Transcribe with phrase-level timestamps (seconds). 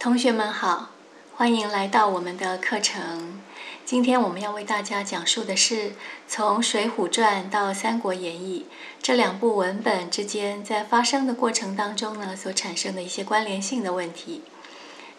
[0.00, 0.88] 同学们好，
[1.36, 3.38] 欢迎来到我们的课程。
[3.84, 5.92] 今天我们要为大家讲述的是
[6.26, 8.64] 从《水浒传》到《三国演义》
[9.02, 14.40] 这两部文本之间在发生的过程当中呢所产生的一些关联性的问题，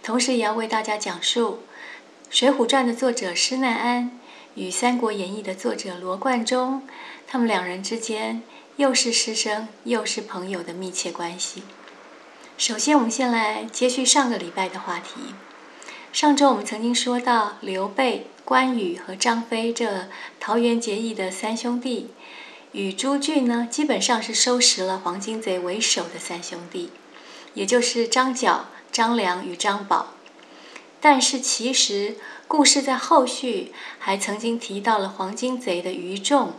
[0.02, 1.60] 同时也要为大家讲述
[2.36, 4.20] 《水浒传》的作者施耐庵
[4.56, 6.82] 与《三国演义》的作者罗贯中，
[7.28, 8.42] 他们两人之间
[8.78, 11.62] 又是师生又是朋友的密切关系。
[12.62, 15.34] 首先，我们先来接续上个礼拜的话题。
[16.14, 20.08] 上周我们曾经说到，刘备、关羽和张飞这
[20.40, 22.12] 桃园结义的三兄弟，
[22.74, 26.92] 与朱俊呢，基本上是收拾了黄金贼为首的三兄弟，
[27.56, 30.14] 也就是张角、张良与张宝。
[31.00, 36.54] 但是，其实故事在后续还曾经提到了黄金贼的余众，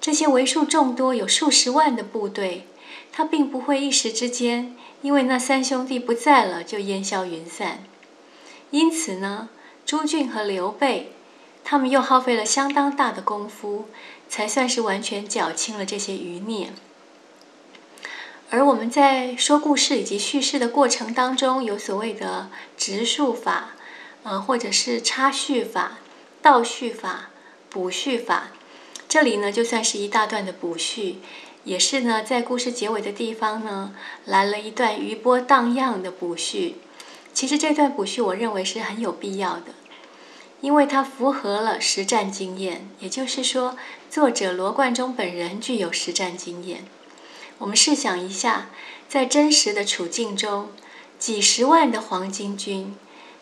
[0.00, 2.66] 这些为数众多、有数十万的部队。
[3.12, 7.84] 他并不会一时之间，因为那三兄弟不在了就烟消云散。
[8.70, 9.48] 因此呢，
[9.84, 11.12] 朱俊和刘备，
[11.64, 13.88] 他们又耗费了相当大的功夫，
[14.28, 16.72] 才算是完全缴清了这些余孽。
[18.50, 23.70] 而我们在说故事以及叙事的过程当中，有所谓的直述法，
[24.24, 25.98] 呃，或者是插叙法、
[26.42, 27.30] 倒叙法、
[27.68, 28.48] 补叙法，
[29.08, 31.18] 这里呢就算是一大段的补叙。
[31.64, 33.94] 也是呢，在故事结尾的地方呢，
[34.24, 36.76] 来了一段余波荡漾的补叙。
[37.34, 39.66] 其实这段补叙，我认为是很有必要的，
[40.62, 42.88] 因为它符合了实战经验。
[42.98, 43.76] 也就是说，
[44.08, 46.84] 作者罗贯中本人具有实战经验。
[47.58, 48.70] 我们试想一下，
[49.06, 50.70] 在真实的处境中，
[51.18, 52.96] 几十万的黄巾军，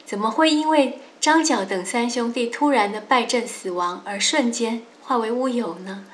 [0.04, 6.04] 怎么会因为张角等三兄弟突然的败阵死亡而瞬间化为乌有呢？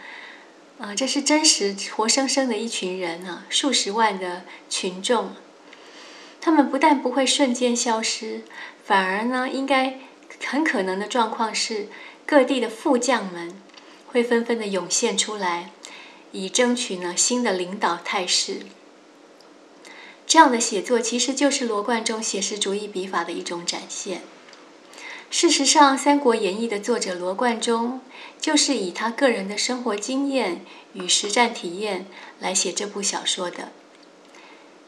[0.78, 5.34] 啊，这是真实活生生的一群人啊，数十万的群众，
[6.40, 8.42] 他们不但不会瞬间消失，
[8.84, 10.00] 反而呢，应该
[10.44, 11.86] 很可能的状况是，
[12.26, 13.56] 各地的副将们
[14.08, 15.70] 会纷纷的涌现出来，
[16.32, 18.62] 以争取呢新的领导态势。
[20.26, 24.22] 这样的写作其实就是罗贯中写实主义笔法的一种展现。
[25.30, 28.00] 事实上，《三国演义》的作者罗贯中
[28.40, 32.06] 就是以他个人的生活经验与实战体验
[32.38, 33.72] 来写这部小说的。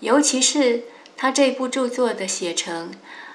[0.01, 0.85] 尤其是
[1.17, 2.93] 他这部著作的写成，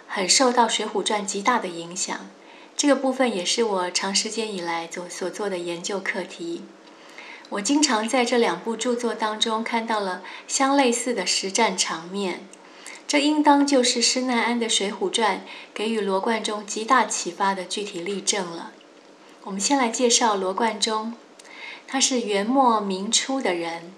[0.08, 2.30] 很受到《水浒传》极大的影响。
[2.78, 6.64] 这个部分也是我长时间以来所所做的研究课题。
[7.50, 12.48] 我经常在这两部著作当中看到了相类似的实战场面。
[13.12, 15.40] 这应当就是施耐庵的《水浒传》
[15.74, 18.72] 给予罗贯中极大启发的具体例证了。
[19.44, 21.14] 我们先来介绍罗贯中，
[21.86, 23.94] 他是元末明初的人，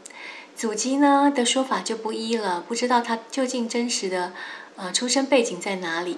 [0.56, 4.34] 祖籍呢的说法就不一了，不知道他究竟真实的
[4.78, 6.18] 呃出生背景在哪里。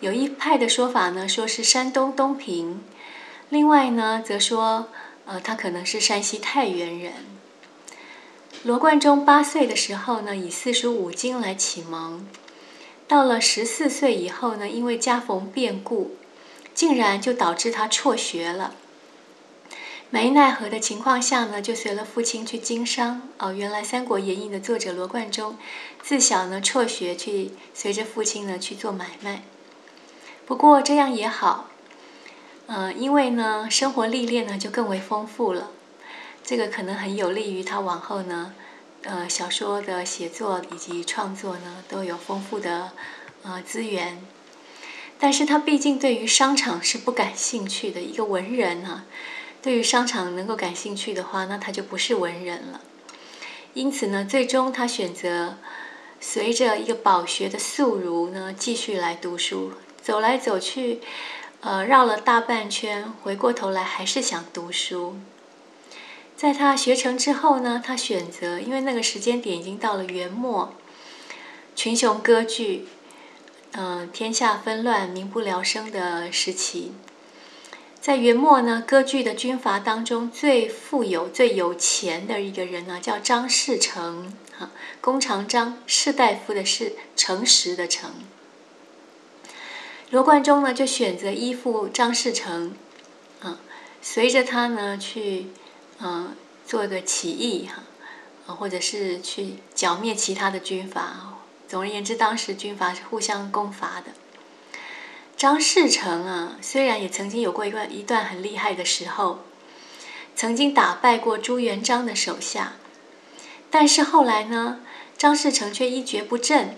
[0.00, 2.82] 有一派的说法呢，说是山东东平；
[3.48, 4.88] 另外呢，则说
[5.24, 7.37] 呃他可能是山西太原人。
[8.64, 12.24] 罗贯中八岁的时候呢，以四书五经来启蒙；
[13.06, 16.16] 到了十四岁以后呢，因为家逢变故，
[16.74, 18.74] 竟然就导致他辍学了。
[20.10, 23.22] 没奈何的情况下呢，就随了父亲去经商。
[23.38, 25.56] 哦，原来《三国演义》的作者罗贯中，
[26.02, 29.44] 自小呢辍学去随着父亲呢去做买卖。
[30.44, 31.68] 不过这样也好，
[32.66, 35.70] 嗯，因为呢生活历练呢就更为丰富了。
[36.48, 38.54] 这个可能很有利于他往后呢，
[39.02, 42.92] 呃，小说的写作以及创作呢都有丰富的
[43.42, 44.18] 呃资源。
[45.18, 49.04] 但是他毕竟对于商场是不感兴趣的一个文人啊，
[49.60, 52.80] 对于商场能够感兴趣的话，那他就不是文人了。
[53.74, 55.58] 因此呢，最终他选择
[56.18, 61.00] 随着一个饱学的宿儒呢继续来读书，走来走去，
[61.60, 65.16] 呃，绕了大半圈，回过头来还是想读书。
[66.38, 70.72] 在他学成之后呢，他选择，因为那个时间点已经到了元末，
[71.74, 72.86] 群雄割据，
[73.72, 76.92] 嗯，天下纷乱、民不聊生的时期。
[78.00, 84.70] 在元末呢，割据的军阀当中最富有、最有钱的一个人呢，叫张士诚，哈，
[85.00, 88.12] 弓长张，士大夫的士，诚实的诚。
[90.10, 92.76] 罗贯中呢，就选择依附张士诚，
[93.40, 93.58] 啊，
[94.00, 95.48] 随着他呢去。
[96.00, 101.38] 嗯，做个起义哈，或者是去剿灭其他的军阀。
[101.66, 104.12] 总而言之，当时军阀是互相攻伐的。
[105.36, 109.40] 张士诚啊，虽然也曾经有过一段一段很厉害的时候，
[110.34, 112.74] 曾经打败过朱元璋的手下，
[113.70, 114.80] 但是后来呢，
[115.16, 116.76] 张士诚却一蹶不振，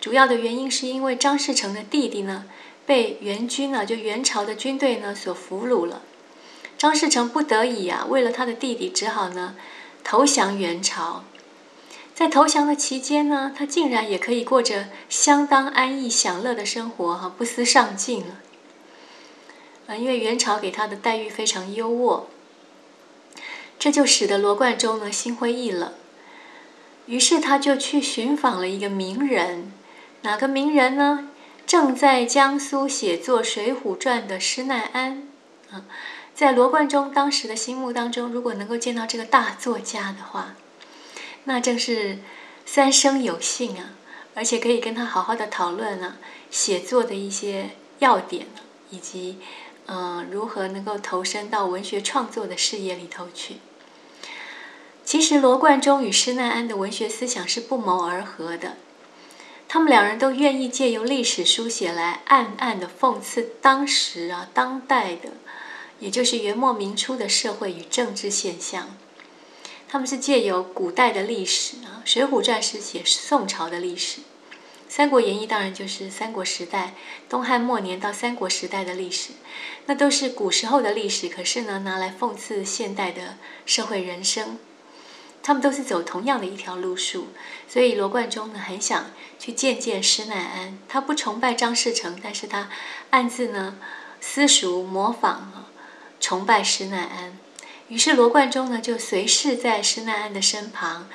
[0.00, 2.46] 主要的原因是因为张士诚的弟弟呢
[2.86, 6.02] 被元军呢，就元朝的军队呢所俘虏了。
[6.82, 9.54] 张士诚不得已啊，为了他的弟弟，只好呢
[10.02, 11.22] 投降元朝。
[12.12, 18.40] 在投降的期间呢，他竟然也可以过着相当安逸享乐的生活哈，不思上进了。
[19.86, 22.24] 啊，因为元朝给他的待遇非常优渥，
[23.78, 25.92] 这就使得罗贯中呢心灰意冷。
[27.06, 29.72] 于是他就去寻访了一个名人，
[30.22, 31.28] 哪个名人呢？
[31.64, 35.28] 正在江苏写作《水浒传》的施耐庵
[35.70, 35.84] 啊。
[36.34, 40.54] 在罗贯中当时的心目当中，如果能够见到这个大作家的话，
[41.44, 42.18] 那正是
[42.64, 43.90] 三生有幸啊！
[44.34, 46.16] 而且可以跟他好好的讨论啊，
[46.50, 48.46] 写作的一些要点
[48.90, 49.38] 以及
[49.86, 53.56] 嗯如何能够投身到文学创作的事业里头去。
[55.04, 58.76] 其实罗贯中与施耐庵的文学思想是不谋而合的，
[59.68, 65.30] 他们两人都愿意借由历史书写来暗暗的讽刺当时啊当代的。
[66.02, 68.96] 也就是元末明初的社会与政治现象，
[69.88, 74.20] 他们是借由古代的历史啊，《水浒传》是写宋朝的历史，
[74.88, 76.94] 《三国演义》当然就是三国时代、
[77.28, 79.30] 东汉末年到三国时代的历史，
[79.86, 81.28] 那都是古时候的历史。
[81.28, 84.58] 可是呢，拿来讽刺现代的社会人生，
[85.40, 87.28] 他们都是走同样的一条路数。
[87.68, 90.76] 所以罗贯中呢，很想去见见施耐庵。
[90.88, 92.68] 他不崇拜张士诚，但是他
[93.10, 93.78] 暗自呢
[94.20, 95.68] 私塾模仿啊。
[96.22, 97.36] 崇拜施耐庵，
[97.88, 101.08] 于是罗贯中呢就随侍在施耐庵的身旁，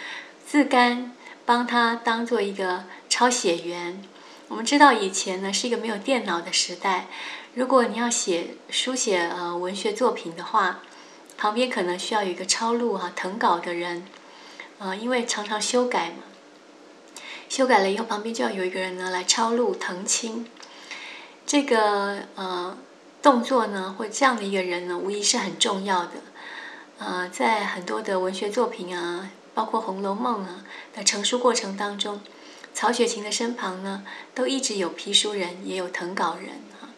[0.45, 1.13] 自甘
[1.45, 4.04] 帮他当做一个抄写员。
[4.50, 7.07] 我们知道以前呢是一个没有电脑的时代，
[7.54, 10.81] 如果你要写书写呃文学作品的话，
[11.38, 14.06] 旁边可能需要有一个抄录哈誊稿的人，
[14.80, 16.24] 呃因为常常修改嘛，
[17.48, 20.45] 修改了以后旁边就要有一个人呢来抄录誊清，
[21.45, 22.77] 这个呃。
[23.21, 26.11] 动作呢，或这样的一个人呢，无疑是很重要的。
[26.99, 30.63] 呃，在很多的文学作品啊，包括《红楼梦》啊
[30.95, 32.21] 的成书过程当中，
[32.73, 34.03] 曹雪芹的身旁呢，
[34.33, 36.89] 都一直有批书人，也有誊稿人啊。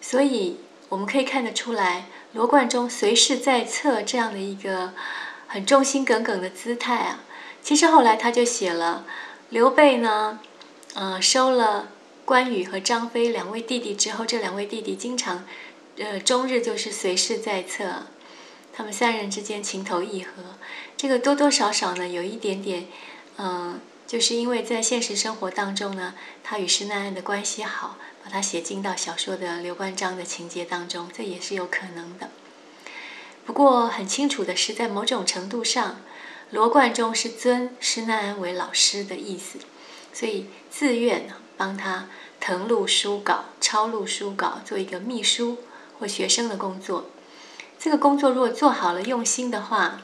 [0.00, 4.92] 所以我们可以看得出来，罗贯中随侍在侧这样的一个
[5.46, 7.20] 很忠心耿耿的姿态啊。
[7.62, 9.04] 其实后来他就写了
[9.50, 10.38] 刘备呢，
[10.94, 11.88] 呃，收了。
[12.28, 15.46] 关羽和张飞两位弟弟之后，这两位弟弟经常，
[15.96, 18.02] 呃，终日就是随侍在侧，
[18.70, 20.42] 他们三人之间情投意合，
[20.94, 22.86] 这个多多少少呢有一点点，
[23.38, 26.12] 嗯，就是因为在现实生活当中呢，
[26.44, 32.28] 他与施耐庵的关系好，把他写进到小说的刘关张的情节当中，这也是有可能的。
[33.46, 36.02] 不过很清楚的是，在某种程度上，
[36.50, 39.58] 罗贯中是尊施耐庵为老师的意思，
[40.12, 41.36] 所以自愿呢。
[41.58, 42.08] 帮他
[42.40, 45.58] 誊录书稿、抄录书稿，做一个秘书
[45.98, 47.10] 或学生的工作。
[47.78, 50.02] 这个工作如果做好了、用心的话，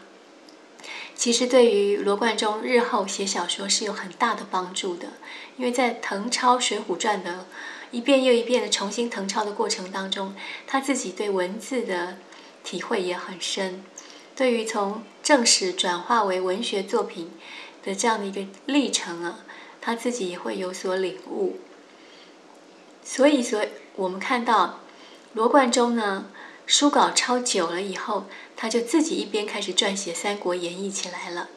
[1.15, 5.09] 其实对于罗贯中日后写小说是有很大的帮助的。
[5.57, 7.47] 因为在誊抄《水浒传》的
[7.93, 10.35] 一遍又一遍的重新誊抄的过程当中，
[10.67, 12.19] 他自己对文字的
[12.65, 13.85] 体会也很深。
[14.35, 17.31] 对于从正史转化为文学作品
[17.85, 19.39] 的这样的一个历程啊。
[19.85, 21.59] 他自己也会有所领悟，
[23.05, 23.63] 所以，所
[23.97, 24.81] 我们看到
[25.35, 26.31] 罗贯中呢，
[26.65, 28.25] 书稿抄久了以后，
[28.57, 31.51] 他就自己一边开始撰写《三国演义》起来了。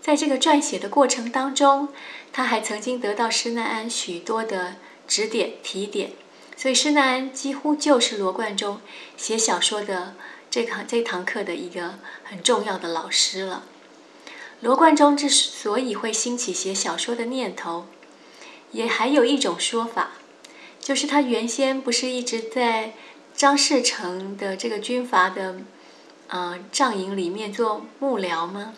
[0.00, 1.88] 在这个撰写的过程当中，
[2.32, 4.76] 他还曾经得到施耐庵许多的
[5.08, 6.12] 指点提点，
[6.56, 8.80] 所以施耐庵几乎就是罗贯中
[9.16, 10.14] 写小说的
[10.48, 13.64] 这堂这堂课的一个很重要的老师了。
[14.60, 17.86] 罗贯中之所以会兴起写小说的念头，
[18.72, 20.12] 也还有一种说法，
[20.80, 22.94] 就是他原先不是一直在
[23.34, 25.56] 张士诚的这个军阀的
[26.28, 28.72] 呃帐营里面做幕僚吗？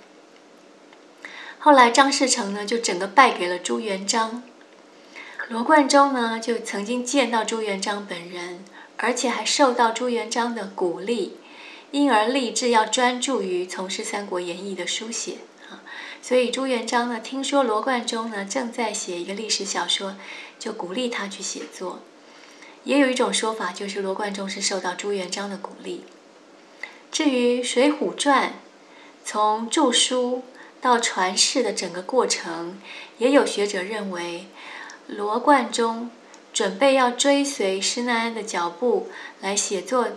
[1.61, 4.43] 后来张士诚呢就整个败给了朱元璋，
[5.49, 8.65] 罗贯中呢就曾经见到朱元璋本人，
[8.97, 11.37] 而且还受到朱元璋的鼓励，
[11.93, 15.39] 因而立志要专注于从事《三国演义》的书写。
[16.21, 20.17] 所以朱元璋呢，听说罗贯中呢正在写一个历史小说，
[20.59, 22.01] 就鼓励他去写作。
[22.85, 26.05] 也有一种说法，就是罗贯中是受到朱元璋的鼓励。
[27.11, 28.49] 至于《水浒传》，
[29.25, 30.43] 从著书
[30.81, 32.81] 到传世的整个过程，
[33.19, 34.47] 也有学者认为，
[35.07, 36.11] 罗贯中
[36.53, 39.09] 准备要追随施耐庵的脚步
[39.41, 40.09] 来写作，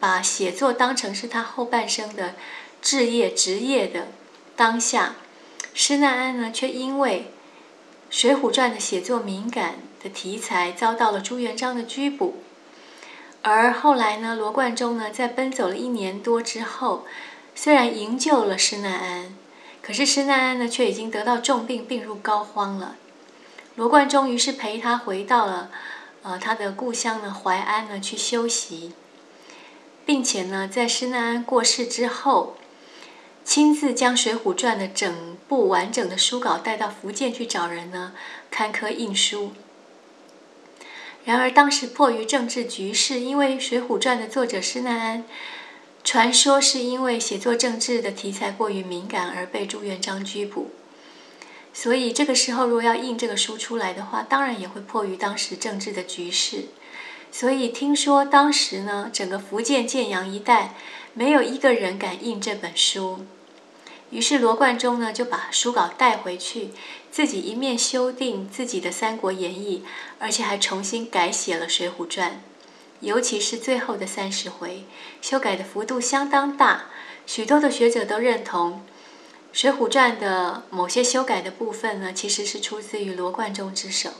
[0.00, 2.34] 把写作当成是他后半生的
[2.80, 4.08] 志业、职业的。
[4.54, 5.14] 当下，
[5.74, 7.32] 施耐庵呢，却因为
[8.10, 12.42] 水浒传》的写作敏感的题材遭到了朱元璋的拘捕，
[13.40, 17.06] 而后来呢，罗贯中呢在奔走了一年多之后，
[17.54, 19.34] 虽然营救了施耐庵，
[19.80, 22.96] 可是施耐庵呢却已经得到重病，病入膏肓了。
[23.76, 25.70] 罗贯中于是陪他回到了
[26.22, 28.92] 呃他的故乡呢淮安呢去休息，
[30.04, 32.56] 并且呢在施耐庵过世之后。
[33.44, 38.12] 亲自将《水浒传》的整部完整的书稿带到福建去找人呢，
[38.50, 39.52] 刊刻印书。
[41.24, 45.24] 然而当时迫于政治局势，因为《水浒传》的作者施耐庵，
[46.02, 50.70] 传说是因为写作政治的题材过于敏感而被朱元璋拘捕。
[51.74, 56.66] 所以这个时候，如果要印这个书出来的话，当然也会迫于当时政治的局势。
[57.30, 60.74] 所以听说当时呢，整个福建建阳一带
[61.14, 63.26] 没有一个人敢印这本书。
[64.10, 66.70] 于是罗贯中呢就把书稿带回去，
[67.10, 69.82] 自己一面修订自己的《三国演义》，
[70.18, 72.30] 而且还重新改写了《水浒传》，
[73.00, 74.84] 尤其是最后的三十回，
[75.22, 76.86] 修改的幅度相当大。
[77.26, 78.82] 许多的学者都认同，
[79.58, 84.10] 《水浒传》的某些修改的部分呢，其实是出自于罗贯中之手。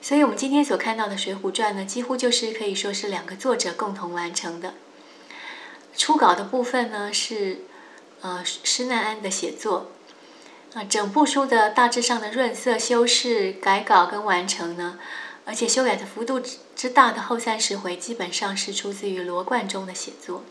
[0.00, 4.74] 所以，我们今天所看到的《水浒传》呢，几乎就是可以说是两个作者共同完成的。
[5.96, 7.62] 初稿的部分呢是。
[8.20, 9.90] 呃，施耐庵的写作，
[10.72, 14.98] 啊，整部书的大致上的润色、修饰、改稿跟完成呢，
[15.44, 20.42] 而且修改的幅度之之大的后三十回，基本上是出自于罗贯中的写作。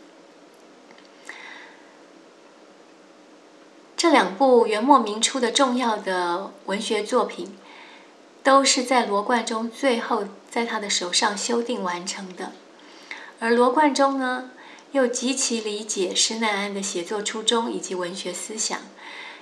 [3.96, 7.58] 这两部元末明初的重要的文学作品，
[8.44, 12.52] 都是在罗贯中最后在他的手上修订完成的，
[13.40, 14.52] 而罗贯中呢？
[14.94, 18.78] 又极其理解施耐庵的写作初衷以及文学思想，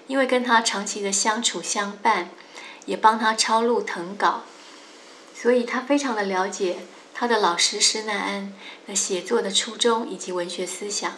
[0.06, 2.30] 因为跟他长期的相处相伴，
[2.86, 4.44] 也帮他抄录誊稿，
[5.34, 6.78] 所以他非常的了解
[7.12, 8.54] 他的老师施耐庵
[8.86, 11.12] 的写作的初衷以及文学思想。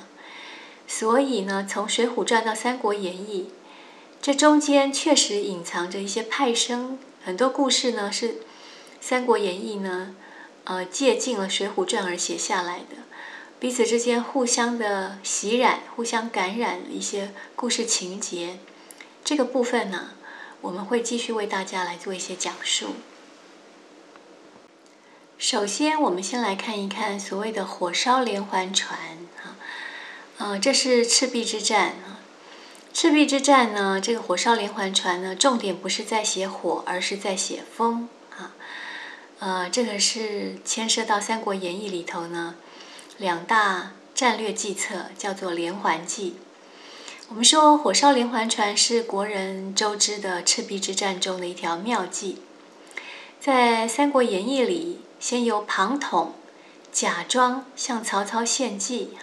[0.88, 3.52] 所以呢，从《水浒传》到《三国演义》，
[4.20, 8.30] 这中间确实隐藏着一些派生，很多故事呢是
[9.00, 10.16] 《三国演义》呢，
[10.64, 12.96] 呃，借鉴了《水浒传》而写下来的。
[13.64, 18.58] 彼此之间互相的洗染、互相感染一些故事情节，
[19.24, 20.10] 这个部分呢，
[20.60, 22.96] 我们会继续为大家来做一些讲述。
[25.38, 28.98] 首先，我们先来看一看所谓的火烧连环船
[29.42, 29.56] 啊，
[30.36, 32.20] 呃，这是赤壁之战啊。
[32.92, 38.52] 赤壁之战呢，这个火烧连环船呢，重点不是在写火，而是在写风啊。
[39.38, 42.56] 呃，这个是牵涉到《三国演义》里头呢。
[43.18, 46.36] 两大战略计策叫做连环计。
[47.28, 52.42] 我们说火烧连环船是国人周知的赤壁之战中的一条妙计。
[53.40, 56.34] 在《三国演义》里，先由庞统
[56.92, 59.16] 假装向曹操献计，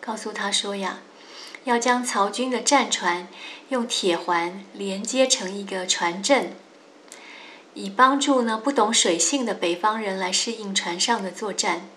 [0.00, 1.00] 告诉他说呀，
[1.64, 3.28] 要将曹军的战船
[3.68, 6.52] 用铁环连接成一个船阵，
[7.74, 11.88] 以帮助呢不懂水性的北方人来适应船上的作战。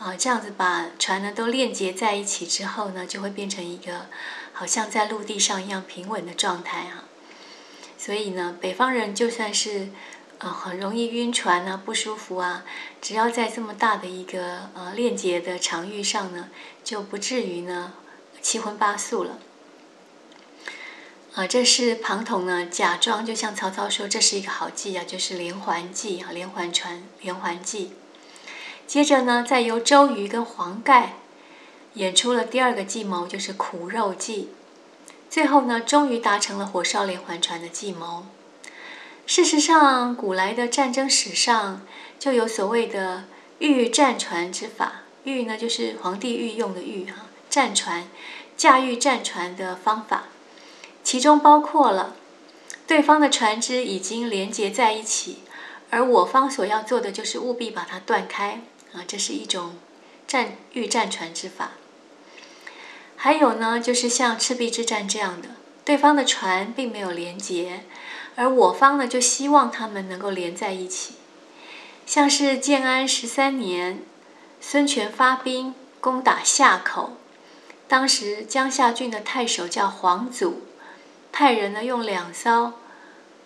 [0.00, 4.06] 啊，这样子把船呢都链接在一起之后呢，就会变成一个
[4.54, 7.04] 好像在陆地上一样平稳的状态啊。
[7.98, 9.90] 所以呢，北方人就算是
[10.38, 12.64] 呃很容易晕船啊、不舒服啊，
[13.02, 16.48] 只要在这么大的一个呃链接的场域上呢，
[16.82, 17.92] 就不至于呢
[18.40, 19.38] 七荤八素了。
[21.34, 27.92] 啊，这是庞统呢假装就像曹操说这是一个好计啊，就是连环计啊，连环船连环计。
[28.90, 31.12] 接着呢，再由周瑜跟黄盖
[31.94, 34.48] 演出了第二个计谋，就是苦肉计。
[35.30, 38.26] 最后呢，终于达成了火烧连环船的计谋。
[39.28, 41.82] 事实上，古来的战争史上
[42.18, 43.26] 就有所谓的
[43.60, 45.02] 御战船之法。
[45.22, 48.08] 御呢，就是皇帝御用的御哈，战船
[48.56, 50.24] 驾驭战船的方法，
[51.04, 52.16] 其中包括了
[52.88, 55.44] 对方的船只已经连接在一起，
[55.90, 58.62] 而我方所要做的就是务必把它断开。
[58.92, 59.76] 啊，这是一种
[60.26, 61.72] 战御战船之法。
[63.16, 65.48] 还有呢，就是像赤壁之战这样的，
[65.84, 67.84] 对方的船并没有连接，
[68.34, 71.14] 而我方呢就希望他们能够连在一起。
[72.06, 74.02] 像是建安十三年，
[74.60, 77.18] 孙权发兵攻打夏口，
[77.86, 80.62] 当时江夏郡的太守叫黄祖，
[81.30, 82.72] 派人呢用两艘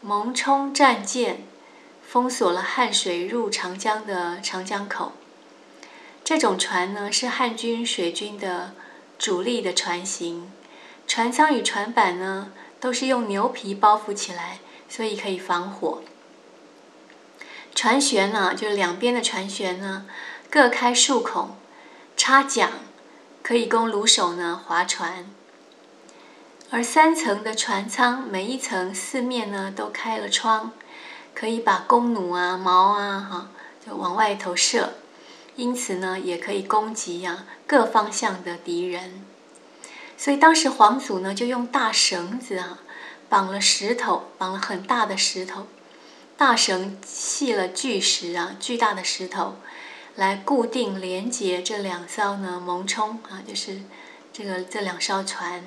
[0.00, 1.44] 蒙冲战舰
[2.06, 5.12] 封锁了汉水入长江的长江口。
[6.25, 8.73] 这种船呢，是汉军水军的
[9.19, 10.50] 主力的船型，
[11.07, 12.50] 船舱与船板呢
[12.81, 16.02] 都是用牛皮包覆起来，所以可以防火。
[17.75, 20.07] 船舷呢，就是两边的船舷呢，
[20.49, 21.57] 各开数孔，
[22.16, 22.71] 插桨，
[23.43, 25.31] 可以供弩手呢划船。
[26.71, 30.73] 而三层的船舱，每一层四面呢都开了窗，
[31.35, 33.49] 可以把弓弩啊、矛啊，哈，
[33.87, 34.95] 就往外头射，
[35.56, 39.25] 因此呢，也可以攻击呀各方向的敌人。
[40.16, 42.80] 所以当时皇祖呢，就用大绳子啊，
[43.28, 45.66] 绑了石头，绑了很大的石头。
[46.37, 49.56] 大绳系了巨石啊，巨大的石头，
[50.16, 53.82] 来固定连接这两艘呢蒙冲啊，就是
[54.32, 55.64] 这个这两艘船，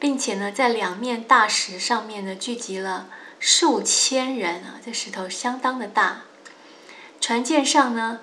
[0.00, 6.22] 并且呢，在两面大石上面呢聚集了数千人啊，这石头相当的大。
[7.20, 8.20] 船舰上呢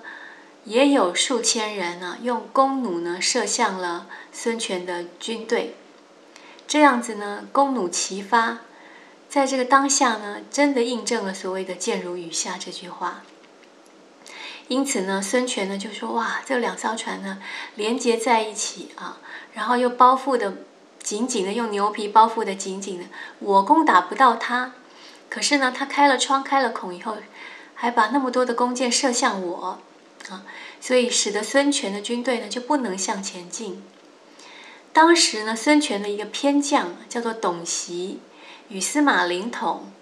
[0.66, 5.76] 也有数千人呢，用弓弩呢射向了孙权的军队，
[6.66, 8.58] 这样子呢，弓弩齐发。
[9.28, 13.22] 在这个当下呢，真的印证了所谓的“箭如雨下”这句话。
[14.66, 17.38] 因此呢，孙权呢就说：“哇，这两艘船呢
[17.76, 19.18] 连接在一起啊，
[19.54, 20.54] 然后又包覆的
[21.00, 23.04] 紧紧的，用牛皮包覆的紧紧的，
[23.38, 24.72] 我攻打不到他。
[25.28, 27.16] 可是呢，他开了窗、开了孔以后，
[27.74, 29.78] 还把那么多的弓箭射向我
[30.30, 30.44] 啊，
[30.80, 33.82] 所以使得孙权的军队呢就不能向前进。
[34.92, 38.20] 当时呢，孙权的一个偏将叫做董袭。”
[38.68, 39.92] 与司马灵统，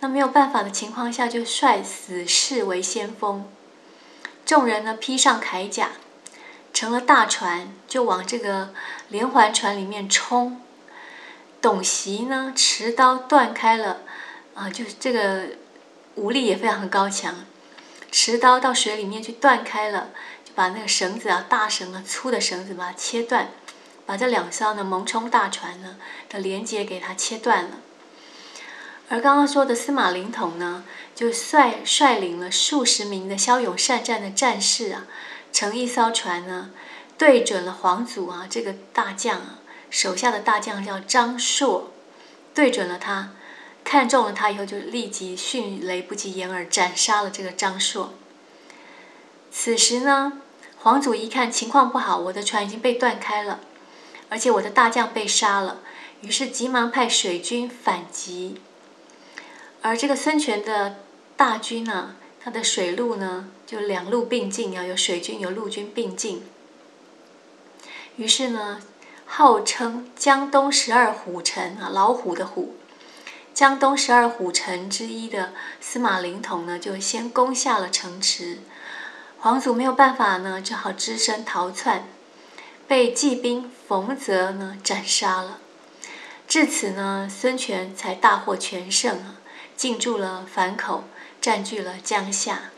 [0.00, 3.50] 那没有办法的情况下，就率死士为先锋。
[4.44, 5.92] 众人呢披上铠甲，
[6.74, 8.74] 乘了大船，就往这个
[9.08, 10.60] 连环船里面冲。
[11.62, 14.02] 董袭呢持刀断开了，
[14.52, 15.44] 啊，就是这个
[16.16, 17.46] 武力也非常高强，
[18.16, 20.10] 持刀到水里面去断开了，
[20.44, 23.50] 就把那个绳子啊，大绳啊，粗的绳子把它切断，
[24.06, 25.96] 把这两艘呢蒙冲大船呢
[26.28, 27.70] 的连接给它切断了。
[29.08, 35.08] 而刚刚说的司马灵统呢，就率率领了数十名的骁勇善战的战士啊，
[35.52, 36.70] 乘一艘船呢，
[37.18, 39.58] 对准了皇祖啊这个大将啊，
[39.90, 41.90] 手下的大将叫张硕，
[42.54, 43.30] 对准了他，
[43.84, 48.14] 看中了他以后，就立即迅雷不及掩耳斩杀了这个张硕。
[49.52, 50.40] 此时呢，
[50.78, 53.60] 皇祖一看情况不好，我的船已经被断开了，
[54.28, 55.80] 而且我的大将被杀了，
[56.22, 58.60] 于是急忙派水军反击。
[59.82, 60.96] 而这个孙权的
[61.36, 66.42] 大军呢，他的水陆呢就两路并进，啊有水军有陆军并进。
[68.16, 68.80] 于是呢，
[69.26, 72.74] 号称江东十二虎臣啊，老虎的虎，
[73.54, 78.58] 江东十二虎臣之一的司马灵统呢，就先攻下了城池。
[79.38, 82.08] 皇祖没有办法呢，只好只身逃窜，
[82.88, 85.60] 被季兵冯泽呢斩杀了。
[86.48, 89.36] 至此呢，孙权才大获全胜啊。
[89.76, 91.04] 进驻了樊口，
[91.40, 92.70] 占据了江夏。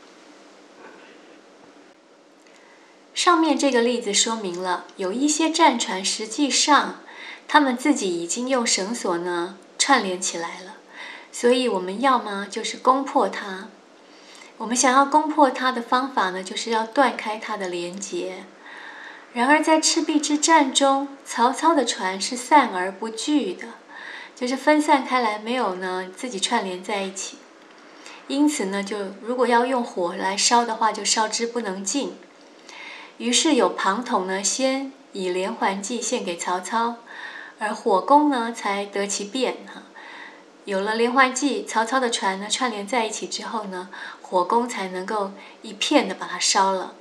[3.15, 7.01] 上面这个例子说明了，有一些战船实际上
[7.49, 10.77] 他们自己已经用绳索呢串联起来了，
[11.31, 13.69] 所以我们要么就是攻破它。
[14.59, 18.45] 我们想要攻破它的方法呢，就是要断开它的连接。
[19.33, 23.69] 然而在赤壁之战中，曹操的船是散而不聚的。
[24.35, 27.39] 就是分散开来，没有呢自己串联在一起，
[28.29, 32.19] 因此呢，就如果要用火来烧的话，就烧之不能尽。
[33.17, 36.97] 于是有庞统呢，先以连环计献给曹操，
[37.59, 39.83] 而火攻呢才得其变哈。
[40.65, 43.89] 有了连环计，曹操的船呢串联在一起之后呢，
[44.21, 45.31] 火攻才能够
[45.63, 46.95] 一片的把它烧了。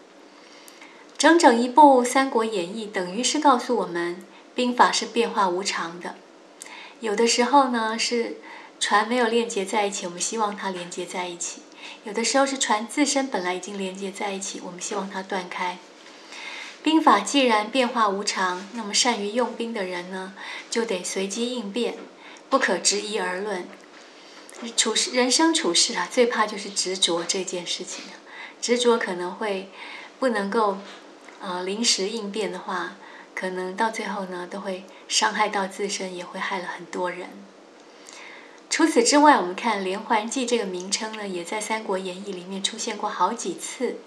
[1.18, 6.16] 整整一部《三国演义》，等于是告诉我们，兵法是变化无常的。
[7.00, 8.38] 有的时候呢是
[8.80, 11.62] 船没有链接在一起，我们希望它连接在一起；
[12.04, 15.80] 有的时候是船自身本来已经连接在一起，我们希望它断开。
[16.86, 20.36] 兵法既然变化无常，那么善于用兵的人呢，
[20.70, 21.98] 就得随机应变，
[22.48, 23.68] 不可执一而论。
[24.78, 28.04] 处事人生处事啊，最怕就是执着这件事情
[28.62, 29.72] 执着可能会
[30.20, 30.78] 不能够
[31.42, 32.98] 呃临时应变的话。
[33.34, 37.30] 可能到最后呢，都会伤害到自身，也会害了很多人。
[38.70, 43.98] 除此之外，我们看连环计这个名称呢，也在《三国演义》里面出现过好几次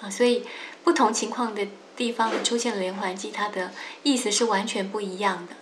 [0.00, 0.08] 啊。
[0.08, 0.46] 所以
[0.84, 5.54] 不同情况的地方，出现了连环计，它的意思是完全不一样的。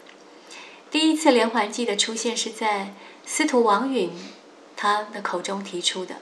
[0.90, 4.10] 第一次连环计的出现是在司徒王允
[4.76, 6.16] 他的口中提出的，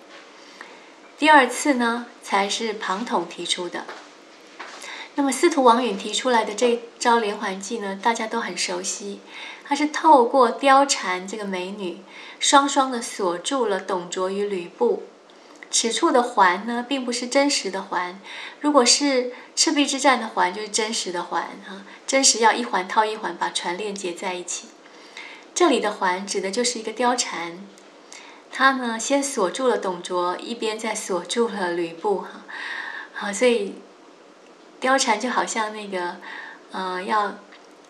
[1.19, 3.85] 第二次呢，才是庞统提出的。
[5.15, 9.21] 那么司徒王允提出来的这招连环计呢，大家都很熟悉，
[9.65, 12.03] 他是透过貂蝉这个美女，
[12.39, 15.05] 双双的锁住了董卓与吕布。
[15.71, 18.21] 此处的环呢，并不是真实的环。
[18.61, 24.69] 如果是赤壁之战的环，就是真实的环哈，真实要一环套一环，把船链接在一起。
[25.55, 27.59] 这里的环指的就是一个貂蝉，
[28.51, 32.43] 她呢先锁住了董卓，一边再锁住了吕布哈。
[33.13, 33.75] 好，所以
[34.81, 36.17] 貂蝉就好像那个，
[36.73, 37.39] 呃，要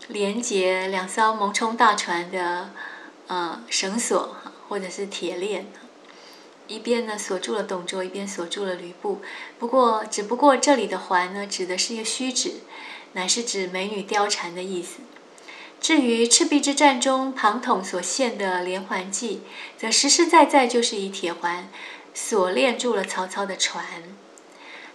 [0.09, 2.71] 连接两艘蒙冲大船的
[3.27, 4.37] 呃绳索
[4.69, 5.71] 或者是铁链。
[6.69, 9.21] 一边呢锁住了董卓，一边锁住了吕布。
[9.59, 12.61] 不过，只不过这里的“环”呢，指的是一个虚指，
[13.15, 14.99] 乃是指美女貂蝉的意思。
[15.81, 19.43] 至于赤壁之战中庞统所献的连环计，
[19.77, 21.69] 则实实在在就是以铁环
[22.13, 23.85] 锁链住了曹操的船。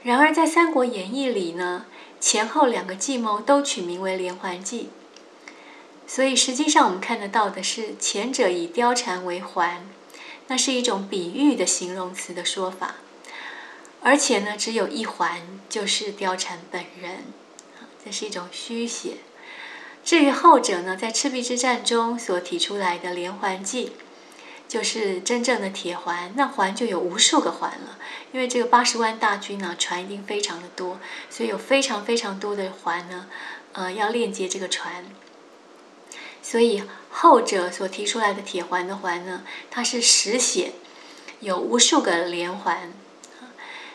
[0.03, 1.85] 然而，在《三国演义》里呢，
[2.19, 4.89] 前后两个计谋都取名为连环计，
[6.05, 9.87] 所以实际上我们看得到的是前者以貂蝉为环。
[10.47, 12.95] 那是一种比喻的形容词的说法，
[14.01, 17.25] 而且呢，只有一环，就是貂蝉本人，
[18.03, 19.17] 这是一种虚写。
[20.03, 23.93] 至于后者呢，在赤壁之战中所提出来的连环计，
[24.67, 27.97] 就是真正的铁环，那环就有无数个环了，
[28.33, 33.27] 因为这个八十万大军呢，船一定非常的多，所以有非常非常多的环呢，
[33.71, 35.05] 呃，要链接这个船。
[36.41, 36.83] 所以
[37.15, 40.73] 后者所提出来的铁环的环呢，它是实写，
[41.39, 42.91] 有无数个连环，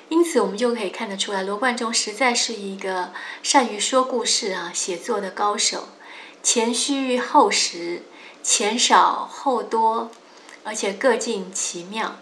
[0.09, 5.88] 因此我们就可以看得出来，罗贯中实在是一个善于说故事啊、写作的高手，
[6.42, 8.02] 前虚后实，
[8.42, 10.11] 前少后多，
[10.64, 12.16] 而且各尽其妙。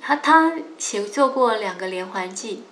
[0.00, 2.62] 他他写作过两个连环计，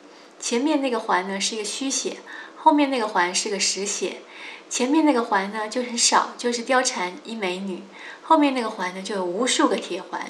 [0.40, 2.18] 前面那个环呢是一个虚写，
[2.56, 4.22] 后面那个环是个实写。
[4.70, 7.82] 前面那个环呢就很少，就是貂蝉一美女；
[8.22, 10.20] 后面那个环呢就有无数个铁环，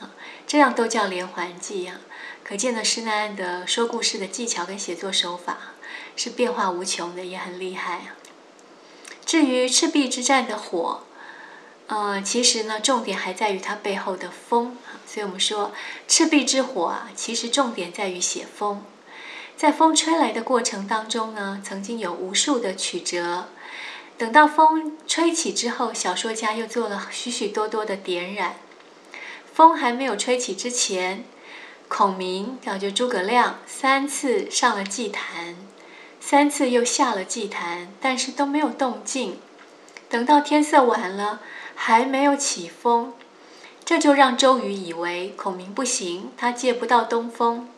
[0.00, 0.10] 啊，
[0.46, 2.00] 这样都叫连环计啊。
[2.42, 5.58] 可见呢，施耐庵的说故事的技巧跟写作手法
[6.14, 8.14] 是变化无穷的，也很厉害啊。
[9.24, 11.02] 至于赤壁之战的火，
[11.88, 15.72] 呃，其实呢，重点还在于它背后的风所以我们说
[16.06, 18.84] 赤壁之火啊，其实重点在于写风。
[19.56, 23.48] 在风吹来的过程当中呢，曾经有无数的曲折。
[24.18, 28.56] 等到风吹起之后，小说家又做了许许多多的点染。
[29.54, 31.24] 风还没有吹起之前，
[31.88, 35.56] 孔明叫就诸葛亮三次上了祭坛，
[36.20, 39.38] 三次又下了祭坛，但是都没有动静。
[40.10, 41.40] 等到天色晚了，
[41.74, 43.14] 还没有起风，
[43.86, 47.70] 这就让周瑜以为孔明不行，他借不到东风。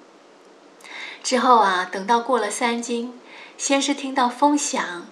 [1.22, 3.18] 之后啊，等到过了三更，
[3.56, 5.06] 先是听到风响。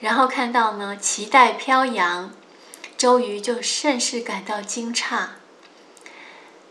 [0.00, 2.32] 然后看到呢，旗带飘扬，
[2.96, 5.26] 周瑜就甚是感到惊诧。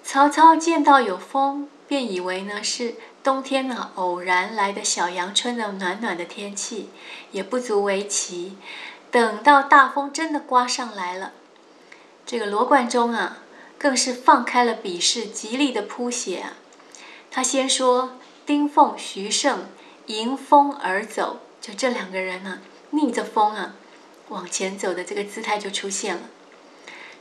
[0.04, 6.89] 曹操见到有风，便以为呢是冬天呢偶然来的小阳春的暖暖的天气，
[7.32, 8.58] 也不足为奇。
[9.10, 11.32] 等到大风真的刮上来了，
[12.25, 13.38] 这个罗贯中啊，
[13.77, 16.54] 更是放开了笔势，极力的谱写啊。
[17.30, 19.69] 他先说丁奉、徐盛
[20.08, 22.60] 迎风而走，就这两个人呢。
[22.91, 23.75] 逆着风啊，
[24.27, 26.23] 往前走的这个姿态就出现了。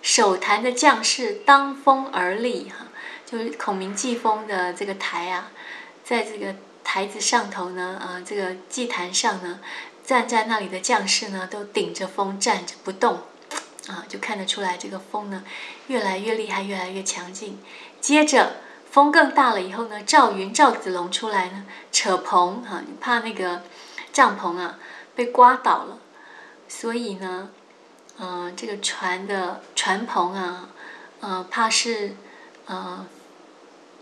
[0.02, 2.88] 手弹的将士当风而立，哈，
[3.24, 5.52] 就是孔明祭风的这个台啊，
[6.02, 9.61] 在这个台子上头呢，啊，这个祭坛上呢，
[10.04, 13.20] 站在那里的将士呢，都顶着风站着不动，
[13.87, 15.44] 啊，就看得出来这个风呢，
[15.87, 17.61] 越来越厉害，越来越强劲。
[18.00, 18.56] 接着
[18.90, 23.62] 风更大了以后呢，赵云、赵子龙出来呢，扯棚，哈，怕那个
[24.12, 24.79] 帐篷啊。
[25.12, 25.98] 被刮倒了，
[26.66, 27.50] 所以呢，
[28.18, 30.70] 嗯，这个船的船棚啊，
[31.20, 32.14] 呃，怕是，
[32.64, 33.05] 呃，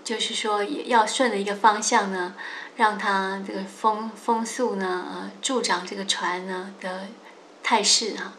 [0.04, 2.34] 就是说也要顺着一个方向呢，
[2.76, 7.08] 让它这个风风速呢，呃，助长这个船呢的
[7.64, 8.34] 态势哈。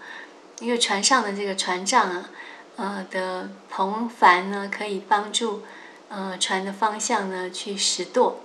[0.60, 2.30] 因为船上的这个船丈啊，
[2.78, 5.64] 呃的篷帆呢，可以帮助
[6.10, 8.41] 呃船的方向呢去驶舵。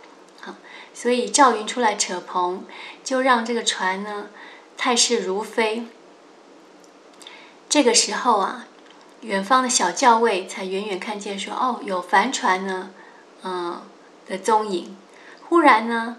[0.92, 2.64] 所以赵云出来扯棚，
[3.03, 4.29] 就让这个船呢
[4.77, 5.87] 态势如飞。
[7.68, 8.66] 这个时候啊，
[9.22, 12.90] 远方的小教尉才远远看见说：“哦，有帆船呢，
[13.42, 13.83] 嗯
[14.29, 14.96] 的踪影。”
[15.48, 16.18] 忽然呢，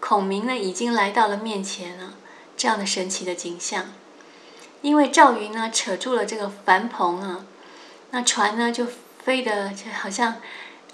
[0.00, 2.14] 孔明呢已经来到了面前了。
[2.56, 3.92] 这样的神奇的景象，
[4.80, 7.44] 因为赵云呢扯住了这个帆篷啊，
[8.10, 8.86] 那船呢就
[9.22, 10.36] 飞得就好像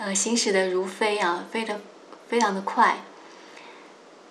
[0.02, 1.78] 呃行驶的如飞啊，飞得
[2.26, 3.00] 非常的快。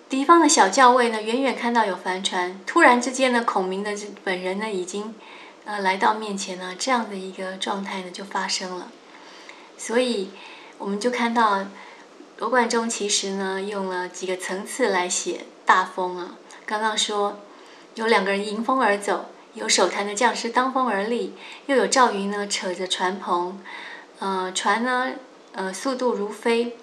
[0.08, 5.14] 敌方的小校尉呢，远远看到有帆船，突然之间呢，孔明的这本人呢，已经，
[5.64, 8.90] 呃来到面前呢，这样的一个状态呢就发生了。
[9.78, 10.30] 所以
[10.78, 11.64] 我们就看到
[12.38, 16.34] 罗贯中其实呢用了几个层次来写大风啊。
[16.66, 17.38] 刚刚说
[17.94, 21.34] 有两个人迎风而走，有手弹的将士当风而立，
[21.66, 23.52] 又有赵云呢扯着船篷，
[24.18, 25.12] 呃船呢
[25.52, 26.76] 呃速度如飞。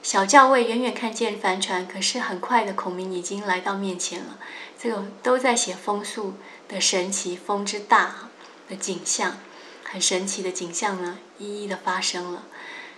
[0.00, 4.38] 小教尉远远看见帆船，可是很快的，孔明已经来到面前了。
[4.78, 6.34] 这个都在写风速
[6.68, 8.28] 的神奇，风之大
[8.68, 9.38] 的景象，
[9.82, 12.44] 很神奇的景象呢，一一的发生了，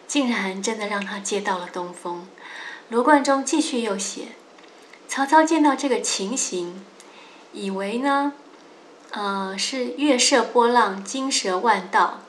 [0.06, 2.28] 竟然真的让他接到了东风。
[2.90, 4.28] 罗贯中继续又写，
[5.08, 6.84] 曹操见到这个情形，
[7.54, 8.34] 以为呢，
[9.12, 12.20] 呃，是月射波浪，惊蛇万道，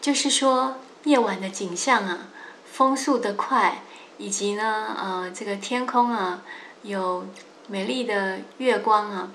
[0.00, 2.28] 就是说夜晚的景象啊。
[2.72, 3.84] 风速的快，
[4.18, 6.42] 以及呢，呃，这个天空啊，
[6.82, 7.24] 有
[7.68, 9.30] 美丽的月光啊，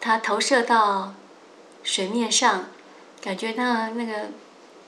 [0.00, 1.14] 它投射到
[1.84, 2.64] 水面上，
[3.22, 4.30] 感觉到那个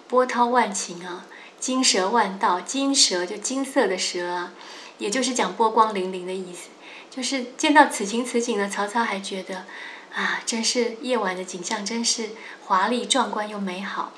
[0.09, 1.27] 波涛万顷啊，
[1.61, 4.53] 金蛇万道，金蛇就金色的蛇啊，
[4.99, 6.71] 也就是讲波光粼粼的意思。
[7.09, 9.65] 就是见到此情此景呢，曹操还觉得
[10.13, 12.31] 啊，真是夜晚的景象，真是
[12.65, 14.11] 华丽壮观又美好。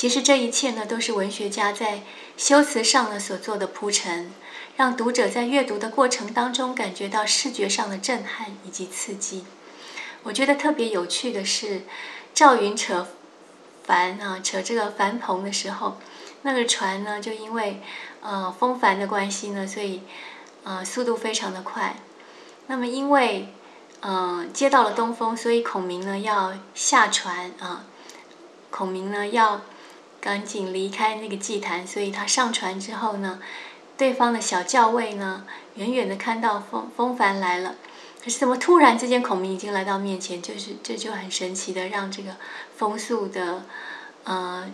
[0.00, 2.00] 其实这一切呢，都是文学家在
[2.34, 4.32] 修辞上呢所做的铺陈，
[4.74, 9.44] 让读者在阅读的过程当中感觉到视觉上的震撼以及刺激。
[10.22, 11.82] 我觉得特别有趣的是，
[12.32, 13.08] 赵云扯
[13.84, 15.98] 帆啊，扯这个帆篷的时候，
[16.40, 17.82] 那个船呢，就因为
[18.22, 20.00] 呃风帆的关系呢，所以
[20.64, 21.96] 呃速度非常的快。
[22.68, 23.52] 那么因为
[24.00, 27.84] 嗯接到了东风，所以孔明呢要下船啊，
[28.70, 29.60] 孔明呢要。
[30.20, 33.40] 赶紧离开那个祭坛，所以他上船之后呢，
[33.96, 37.76] 对方的小校尉呢，远远的看到风风帆来了，
[38.22, 42.36] 可是怎么突然之间孔明已经来到面前，就是这就很神奇的让这个
[42.76, 43.64] 风速的
[44.24, 44.68] 呃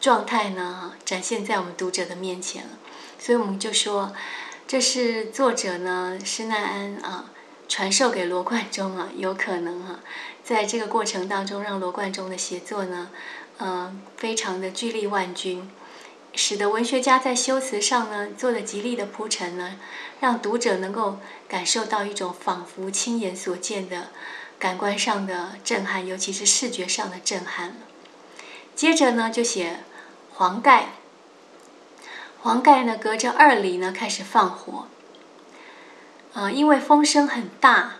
[0.00, 2.70] 状态呢展现在我们读者的面前了，
[3.18, 4.12] 所以我们就说
[4.66, 7.30] 这是作者呢施耐庵啊
[7.68, 10.00] 传授给罗贯中啊，有可能啊，
[10.42, 13.10] 在这个过程当中让罗贯中的写作呢。
[13.62, 15.68] 嗯，非常的巨力万钧，
[16.34, 19.76] 使得文学家在修辞上呢做了极力的铺陈呢，
[20.18, 24.08] 让读者能够感受到一种仿佛亲眼所见的
[24.58, 27.76] 感官上的震撼，尤其是视觉上的震撼。
[28.74, 29.80] 接着呢，就写
[30.32, 30.92] 黄盖。
[32.40, 34.86] 黄盖呢，隔着二里呢开始放火。
[36.32, 37.96] 呃，因为风声很大，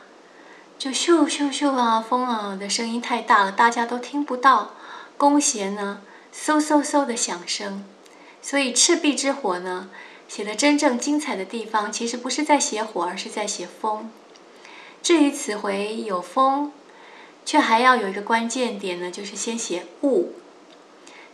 [0.78, 4.70] 就咻咻咻啊，风啊的声音太大了，大家都听不到。
[5.20, 6.00] 弓弦呢，
[6.34, 7.84] 嗖嗖嗖的响声，
[8.40, 9.90] 所以赤壁之火呢，
[10.26, 14.10] 写的真正精彩的地方，其实不是在写火，而是在写风。
[15.02, 16.72] 至于此回有风，
[17.44, 20.32] 却还要有一个关键点呢，就是先写雾。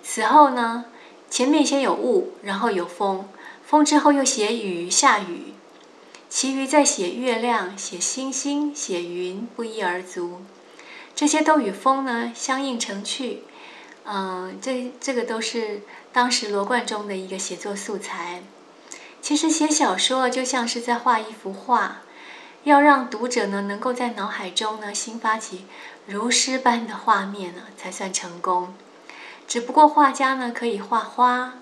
[0.02, 0.86] 此后呢，
[1.30, 3.28] 前面先有雾，然后有风，
[3.64, 5.54] 风之后又写雨下雨，
[6.28, 10.42] 其余再写月亮、写星星、写云，不一而足。
[11.14, 13.44] 这些都与风呢相映成趣。
[14.08, 18.42] 嗯，这这个都是当时罗贯中的一个写作素材。
[19.20, 22.02] 其实写小说就像是在画一幅画，
[22.62, 25.66] 要让读者呢能够在脑海中呢兴发起
[26.06, 28.72] 如诗般的画面呢，才算成功。
[29.48, 31.54] 只不过画家呢可以画花、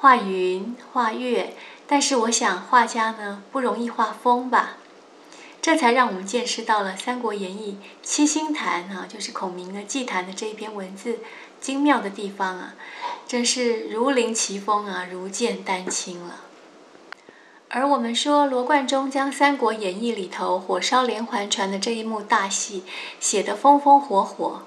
[0.00, 1.54] 画云、画月，
[1.86, 4.78] 但是我想画家呢不容易画风吧。
[5.60, 11.20] 这才让我们见识到了《三国演义》七星坛啊，就是孔明的祭坛的这一篇文字。
[11.62, 12.74] 精妙的地方啊，
[13.26, 16.40] 真是如临其峰啊，如见丹青了。
[17.68, 22.84] 而我们说罗贯中将《三国演义》里头火烧连环船的这一幕大戏
[23.18, 24.64] 写得风风火火，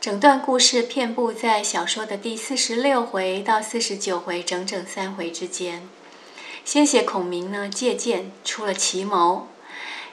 [0.00, 5.86] 整段故事遍布在小说的第四十六回到四十九回整整三回之间。
[6.64, 9.48] 先写孔明呢借剑出了奇谋，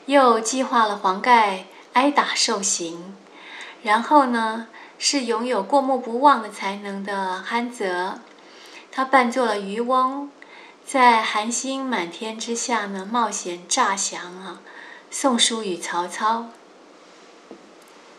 [0.08, 3.16] 又计划了黄盖挨打受刑，
[3.84, 4.68] 然后呢？
[5.06, 8.20] 是拥有过目不忘的才能的憨泽，
[8.90, 10.32] 他扮作了渔翁，
[10.86, 14.62] 在寒星满天之下呢，冒险诈降啊，
[15.12, 16.46] 送书与曹操。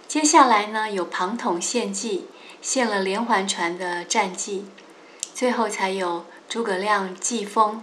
[0.07, 2.29] 接下来呢，有庞统献计，
[2.61, 4.67] 献了连环船的战绩，
[5.35, 7.83] 最后才有诸葛亮祭风，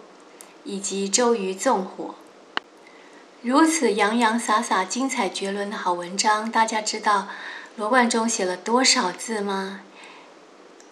[0.63, 2.13] 以及周瑜纵火。
[3.41, 7.27] 如此洋洋洒洒、精彩绝伦的好文章，大家知道。
[7.77, 9.81] 罗贯中写了多少字吗？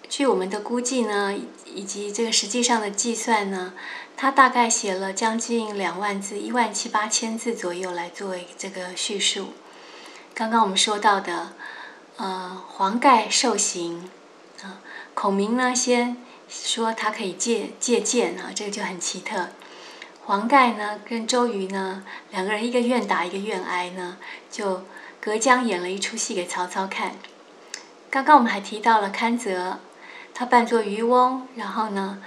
[0.08, 3.74] 据我们的估计呢，以及这个实际上的计算呢，
[4.16, 9.50] 他大概写了将近两万字，一万七八千字左右来作为这个叙述。
[10.34, 11.54] 刚刚我们说到的，
[12.16, 14.10] 呃黄盖受刑
[14.64, 14.80] 啊，
[15.14, 19.50] 孔明呢先说他可以借借鉴啊，这个就很奇特。
[20.26, 24.18] 黄盖呢跟周瑜呢两个人一个愿打一个愿挨呢，
[24.50, 24.86] 就
[25.30, 27.12] 隔江演了一出戏给曹操看。
[28.10, 29.78] 刚刚我们还提到了堪泽，
[30.34, 32.18] 他扮作渔翁，然后呢，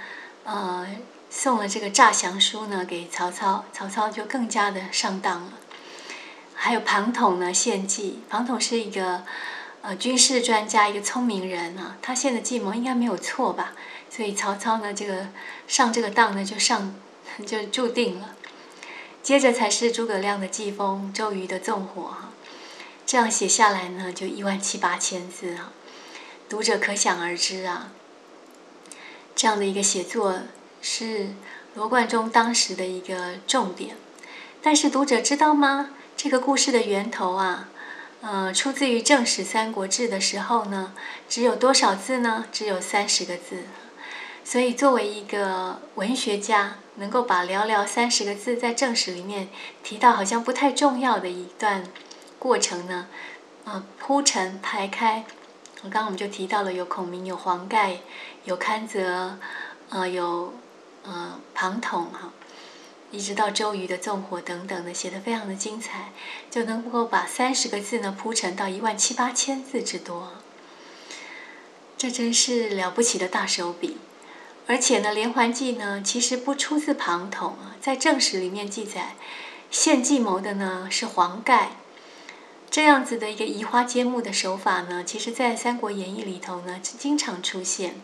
[0.45, 0.87] 呃，
[1.29, 5.51] 送了这个诈降书呢给曹操，曹操就更加的上当了。
[6.53, 9.23] 还有庞统呢献计，庞统是一个
[9.81, 13.73] 呃军事专家，一个聪明人啊，他献的计谋应该没有错吧？
[14.09, 15.27] 所以曹操呢这个
[15.67, 16.95] 上这个当呢就上
[17.45, 18.35] 就注定了。
[19.21, 22.29] 接着才是诸葛亮的计锋，周瑜的纵火哈。
[23.05, 25.71] 这样写下来呢，就一万七八千字啊，
[26.49, 27.91] 读者可想而知啊。
[29.35, 30.41] 这样的一个写作
[30.81, 31.29] 是
[31.75, 33.95] 罗贯中当时的一个重点，
[34.61, 35.89] 但是读者知道吗？
[36.15, 37.69] 这个故事的源头啊，
[38.21, 40.93] 呃，出自于正史《三国志》的时候呢，
[41.27, 42.45] 只有多少字呢？
[42.51, 43.63] 只有三十个字。
[44.45, 49.49] 所以作为一个文学家，能够把寥寥三十个字在正史里面
[49.83, 51.85] 提到好像不太重要的一段。
[52.43, 53.07] 过程呢，
[53.63, 55.23] 呃，铺陈排开。
[55.83, 57.99] 我刚刚我们就提到了有孔明，有黄盖，
[58.43, 59.37] 有堪泽，
[59.87, 60.53] 呃，有
[61.03, 62.33] 呃庞统哈，
[63.11, 66.11] 一直到周瑜的纵火等等的，写的非常的精彩，
[66.51, 70.33] 就能够把三十个字呢铺陈到一万七八千字之多。
[71.97, 73.99] 这真是了不起的大手笔。
[74.67, 79.15] 而且呢，连环计呢其实不出自庞统啊，在正史里面记载，
[79.71, 81.77] 献计谋的呢是黄盖。
[82.73, 88.01] 这样子的一个移花接木的手法呢，其实在《三国演义》里头呢，经常出现。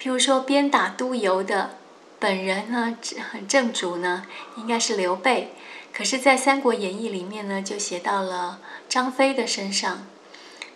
[0.00, 1.78] 譬如说，鞭打督邮的
[2.18, 2.98] 本人呢，
[3.46, 5.52] 正主呢，应该是刘备，
[5.92, 10.04] 可是，在《三国演义》里面呢，就写到了张飞的身上。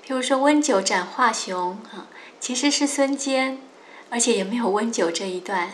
[0.07, 2.07] 譬如说，温酒斩华雄啊，
[2.39, 3.59] 其实是孙坚，
[4.11, 5.73] 而且也没有温酒这一段。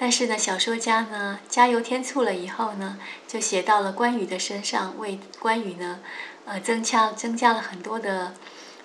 [0.00, 5.98] 但是呢，小说家呢加油添醋了以后呢，就写到了关羽的身上，为关羽呢，
[6.44, 8.34] 呃，增加增加了很多的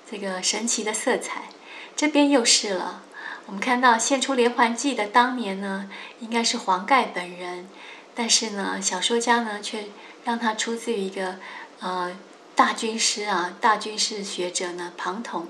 [0.10, 1.44] 这个神奇的色彩。
[1.96, 3.04] 这边又是了，
[3.46, 5.88] 我们看到献出连环计的当年呢，
[6.20, 7.70] 应该是黄盖本人，
[8.16, 9.86] 但是呢，小说家呢却
[10.24, 11.36] 让他出自于一个
[11.80, 12.18] 呃
[12.56, 15.50] 大军师啊，大军事学者呢庞统，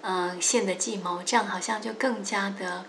[0.00, 2.86] 嗯，献的计谋，这样好像就更加的。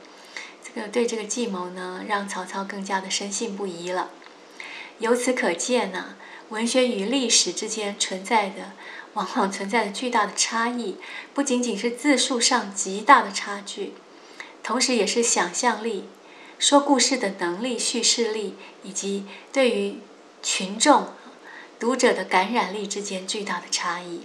[0.76, 4.10] 这个对这个计谋呢，让曹操更加的深信不疑了。
[4.98, 6.16] 由此可见呢，
[6.50, 8.72] 文学与历史之间存在的，
[9.14, 10.98] 往往存在着巨大的差异，
[11.34, 13.94] 不仅仅是字数上极大的差距，
[14.64, 16.10] 同时也是想象力、
[16.58, 20.00] 说故事的能力、叙事力以及对于
[20.42, 21.10] 群众、
[21.80, 24.22] 读者的感染力之间巨大的差异。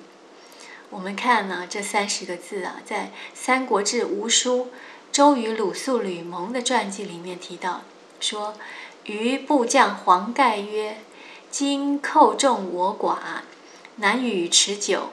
[0.89, 4.65] 我们看呢，这三十个字啊，在《三国志·吴书》。
[5.11, 7.83] 周瑜、鲁肃、吕蒙的传记里面提到，
[8.21, 8.55] 说
[9.05, 10.99] ：“余部将黄盖曰
[11.51, 13.17] ：‘今寇众我寡，
[13.97, 15.11] 难与持久。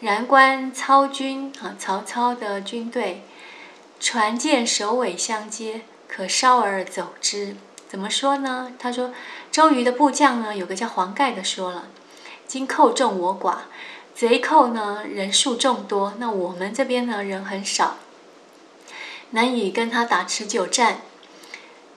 [0.00, 3.22] 然观操军啊，曹操的军队，
[3.98, 7.56] 船舰首尾相接，可稍而走之。’
[7.88, 8.72] 怎么说呢？
[8.78, 9.12] 他说，
[9.50, 11.88] 周瑜的部将呢，有个叫黄盖的说了
[12.46, 13.60] ：‘今寇众我寡，
[14.14, 17.96] 贼寇呢人数众多，那我们这边呢人很少。’”
[19.30, 21.02] 难以跟他打持久战，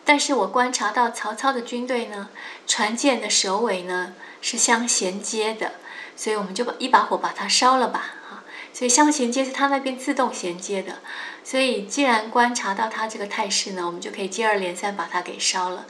[0.04, 2.30] 但是我观察到曹操的军队呢，
[2.68, 5.74] 船舰的首尾呢是相衔接的，
[6.16, 11.00] 所以我们就把一把火把它烧了吧，啊，所以相衔接是他那边自动衔接的，
[11.44, 15.86] 所以既然观察到他这个态势呢，我们就可以接二连三把它给烧了，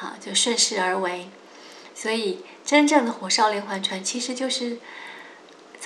[0.00, 1.28] 啊，就顺势而为，
[1.94, 4.78] 所以真正的火烧连环船其实就是。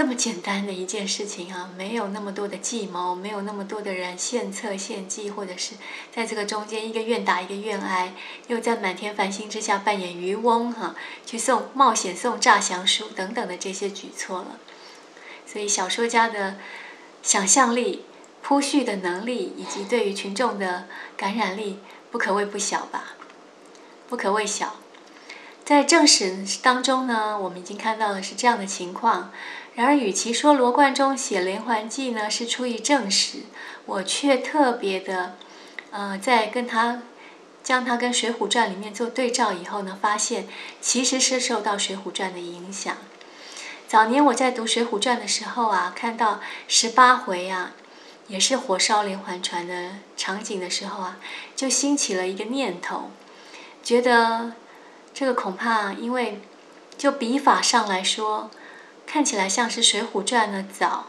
[0.01, 5.75] 这么简单的一件事情啊，没有那么多的计谋，没有那么多的人献策献计，或者是
[6.11, 8.15] 在这个中间一个愿打一个愿挨，
[8.47, 10.95] 又在满天繁星之下扮演渔翁哈，
[11.27, 14.59] 去送冒险送诈降书等等的这些举措了。
[15.45, 16.57] 所以小说家的
[17.23, 18.07] 想象力、
[18.41, 21.79] 铺叙的能力以及对于群众的感染力，
[22.11, 23.17] 不可谓不小吧？
[24.09, 24.77] 不可谓小。
[25.63, 29.31] 在正史当中呢，我们已经看到的是这样的情况。
[29.81, 33.39] 然而，与其说罗贯中写连环计呢是出于正史，
[33.87, 35.37] 我却特别的，
[35.91, 37.01] 呃，在跟他
[37.63, 40.47] 将他跟《水浒传》里面做对照以后呢，发现
[40.83, 42.99] 其实是受到《水浒传》的影响。
[43.89, 47.73] 早年我在读《水浒传》的时候啊，看到十八回啊，
[48.29, 51.17] 也是火烧连环船的场景的时候啊，
[51.57, 53.11] 就兴起了一个念头，
[53.83, 54.53] 觉得
[55.15, 56.43] 这个恐怕因为
[56.99, 58.51] 就笔法上来说。
[59.13, 61.07] 看起来像是《水浒传》的早，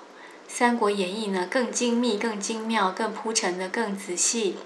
[0.47, 4.57] 三国演义》呢更精密、更精妙、更铺陈的更仔细，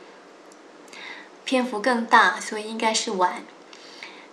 [1.44, 3.44] 篇幅更大，所以应该是晚。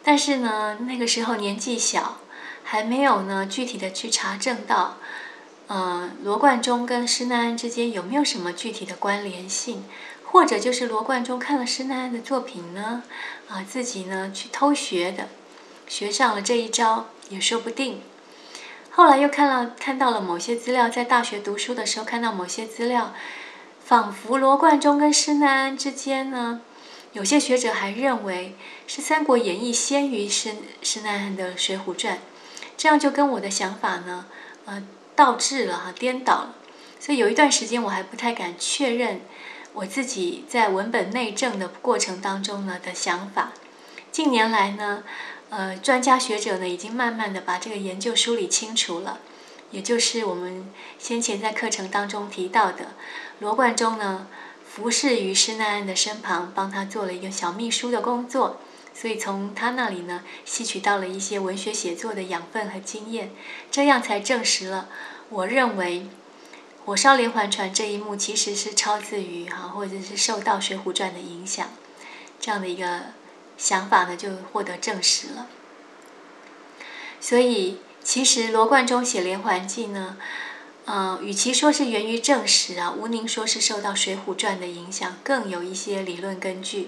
[0.05, 2.19] 但是呢，那个时候年纪小，
[2.63, 4.99] 还没有呢具体的去查证到，
[5.67, 9.85] 呃，罗贯中跟施耐庵之间有没有什么具体的关联性，
[10.25, 13.03] 或者就是罗贯中看了施耐庵的作品呢，
[13.49, 15.29] 啊，自己呢去偷学的，
[15.89, 18.01] 学上了这一招也说不定。
[18.95, 23.15] 后来又看了看到了某些资料，在大学读书的时候看到某些资料，
[23.83, 26.61] 仿佛罗贯中跟施耐庵之间呢。
[27.15, 28.55] 有些学者还认为
[28.87, 32.17] 是《三国演义》先于施施耐庵的《水浒传》，
[32.77, 34.27] 这样就跟我的想法呢，
[34.67, 34.83] 呃，
[35.17, 36.55] 倒置了哈，颠倒了。
[37.01, 39.23] 所以有一段时间我还不太敢确认
[39.73, 43.53] 我自己在文本内证的过程当中呢的想法。
[44.11, 45.03] 近年来呢，
[45.55, 49.21] 呃，专家学者呢已经慢慢的把这个研究梳理清楚了，
[49.71, 52.95] 也就是我们先前在课程当中提到的
[53.39, 54.27] 罗贯中呢。
[54.65, 58.59] 服侍于施耐庵的身旁，帮他做了一个小秘书的工作，
[58.95, 63.33] 所以从他那里呢，吸取到了一些文学写作的养分和经验，
[63.71, 64.89] 这样才证实了
[65.29, 66.01] 我认为
[66.87, 71.69] 《火烧连环船》这一幕其实是抄自于哈，或者是受到《水浒传》的影响，
[72.41, 73.13] 这样的一个
[73.63, 75.47] 想法呢，就获得证实了。
[77.21, 80.17] 所以，其实罗贯中写连环计呢。
[80.85, 86.83] 嗯，与其说是源于正史啊，吴宁说是受到《水浒传》的影响，更有一些理论根据。《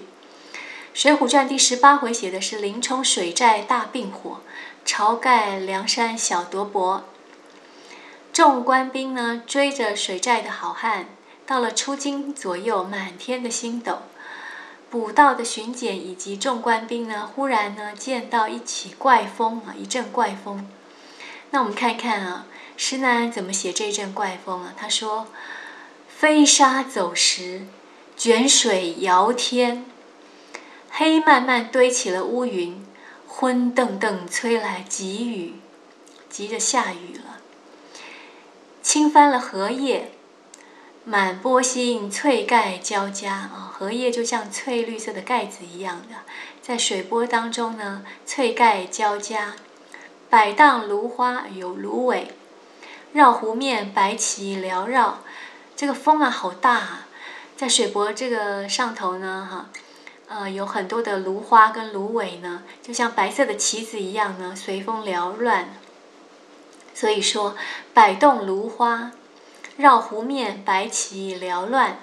[0.93, 4.41] 水浒传》第十八回写的是林冲水寨大并火，
[4.85, 7.03] 晁盖梁山小夺帛。
[8.33, 11.07] 众官兵呢追着水寨的好汉，
[11.45, 14.01] 到了出京左右，满天的星斗。
[14.95, 20.69] 捕道的巡检以及众官兵呢，忽然呢见到一起怪风啊，一阵怪风。
[21.49, 22.47] 那我们看看啊。
[22.77, 24.73] 施耐庵怎么写这阵怪风啊？
[24.77, 25.27] 他说
[26.07, 27.67] ：“飞沙走石，
[28.15, 29.85] 卷水摇天，
[30.89, 32.85] 黑漫漫堆起了乌云，
[33.27, 35.55] 昏瞪瞪吹来急雨，
[36.29, 37.41] 急着下雨了。
[38.81, 40.11] 倾翻了荷叶，
[41.07, 43.71] 满波心翠盖交加啊！
[43.71, 46.15] 荷叶就像翠绿色的盖子一样的，
[46.63, 49.53] 在水波当中呢，翠盖交加，
[50.31, 52.33] 摆荡芦花有芦苇。”
[53.13, 55.19] 绕湖面，白旗缭绕，
[55.75, 57.07] 这个风啊，好大啊！
[57.55, 59.69] 在水波这个上头呢，哈，
[60.27, 65.69] 呃，有很多的芦花跟芦苇呢，就像白色的旗子一样呢，随风缭乱。
[66.95, 67.55] 所以说，
[67.93, 69.11] 摆动芦花，
[69.77, 71.99] 绕湖面，白旗缭乱，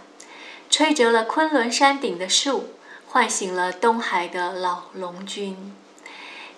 [0.69, 2.75] 吹折了昆仑山顶的树，
[3.09, 5.75] 唤醒了东海的老龙君。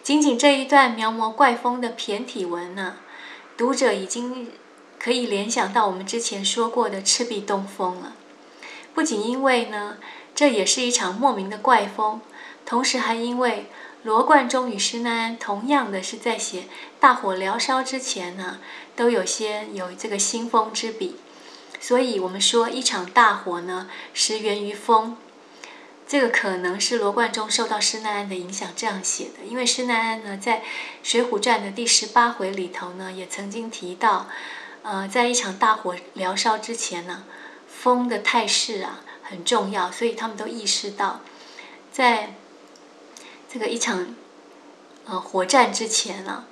[0.02, 2.96] 仅仅这一段描摹怪风的骈体文呢？
[3.56, 4.50] 读者已经
[4.98, 8.14] 可以联想到我们之前说过的赤壁东风了。
[8.92, 9.98] 不仅因为呢，
[10.34, 12.20] 这也是一场莫名的怪风，
[12.66, 13.70] 同时还因为
[14.02, 16.64] 罗贯中与施耐庵同样的是在写
[16.98, 18.58] 大火燎烧之前呢，
[18.97, 21.16] 都有些有这个兴风之笔，
[21.80, 25.16] 所以我们说一场大火呢，始源于风。
[26.07, 30.59] 这个可能是罗贯中受到施耐庵的影响这样写的，因为施耐庵呢在
[31.03, 34.28] 《水浒传》的第十八回里头呢也曾经提到，
[34.82, 37.24] 呃，在一场大火燎烧之前呢，
[37.66, 41.22] 风的态势啊很重要，所以他们都意识到，
[41.90, 42.34] 在
[43.51, 44.14] 这个一场
[45.07, 46.45] 呃火战之前啊，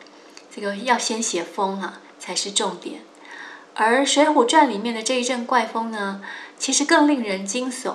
[0.51, 3.00] 这个要先写风啊才是重点。
[3.74, 6.22] 而《水浒传》里面的这一阵怪风呢，
[6.56, 7.94] 其实更令人惊悚。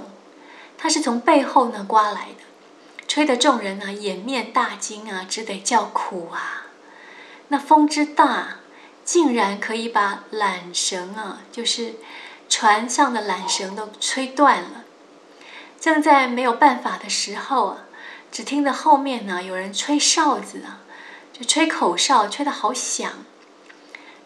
[0.78, 2.44] 它是从背后呢刮来的，
[3.08, 6.66] 吹得众人呢掩面大惊啊，只得叫苦啊！
[7.48, 8.58] 那风之大，
[9.06, 11.96] 竟然可以把缆绳啊，就是
[12.50, 14.84] 船上的缆绳都吹断了。
[15.80, 17.78] 正在没有办法的时候啊，
[18.32, 20.82] 只听得后面呢有人吹哨子啊，
[21.32, 23.14] 就吹口哨，吹得好响。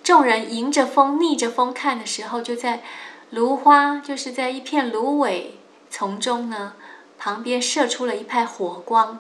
[0.04, 2.84] 众人迎着风、逆着风看的时候，就在
[3.30, 5.58] 芦花，就是在一片芦苇。
[5.90, 6.74] 丛中呢，
[7.18, 9.20] 旁边射出了一派火光。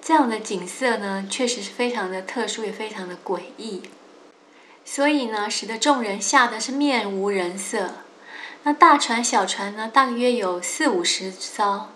[0.00, 3.82] 这样的景色呢，确实是非常的特殊，也非常的诡异。
[4.84, 7.90] 所以呢，使得众人吓得是面无人色。
[8.64, 11.88] 那大船小船呢，大约有四五十艘，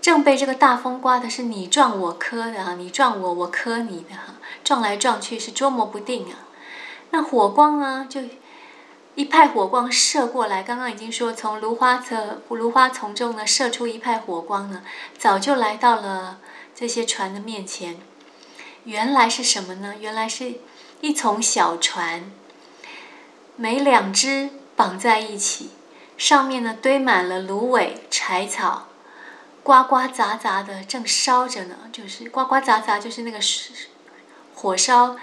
[0.00, 4.34] 正被这个大风刮的是你撞我磕的啊，你撞我，我磕你的哈，
[4.68, 6.44] 撞来撞去是捉摸不定啊。
[7.12, 8.20] 那火光呢，就。
[9.14, 14.82] 一派火光射过来，刚刚已经说，从芦花侧、芦花丛中呢射出一派火光呢，
[15.16, 16.38] 早就来到了
[16.72, 17.98] 这些船的面前。
[18.84, 19.94] 原来是什么呢？
[19.98, 20.60] 原来是
[21.00, 22.30] 一丛小船。
[23.56, 25.70] 每两只绑在一起，
[26.16, 28.86] 上面呢堆满了芦苇、柴草，
[29.64, 33.40] 呱呱杂杂的正烧着呢，就是呱呱杂杂，就是那个
[34.60, 35.16] 火烧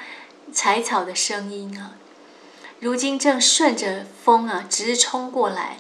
[0.54, 1.96] 柴草的声音啊。
[2.80, 5.80] 如今正顺着风啊直冲过来，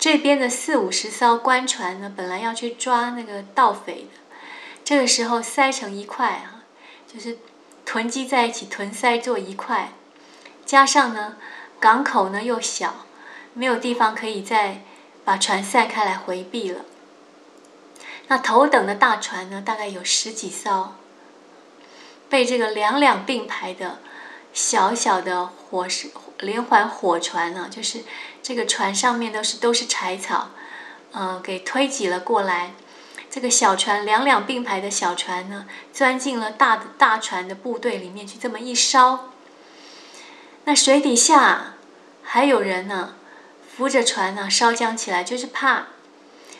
[0.00, 4.36] 这边的四五十艘官船呢，本来要去抓那个盗匪的，
[4.84, 6.64] 这个时候塞成一块啊，
[7.06, 7.38] 就是
[7.84, 9.92] 囤积在一起，囤塞做一块，
[10.64, 11.36] 加上呢
[11.78, 13.06] 港口呢又小，
[13.54, 14.82] 没有地方可以再
[15.24, 16.84] 把船散开来回避了。
[18.26, 20.94] 那头等的大船呢，大概有十几艘，
[22.28, 23.98] 被这个两两并排的。
[24.52, 26.08] 小小的火是
[26.38, 28.04] 连环火船呢，就是
[28.42, 30.48] 这个船上面都是都是柴草，
[31.12, 32.72] 呃，给推挤了过来。
[33.28, 39.30] 这个小船两两并排的小船呢，钻进了大的大船的部队里面去，这么一烧，
[40.64, 41.74] 那水底下
[42.22, 43.14] 还有人呢，
[43.76, 45.88] 扶着船呢烧将起来，就是怕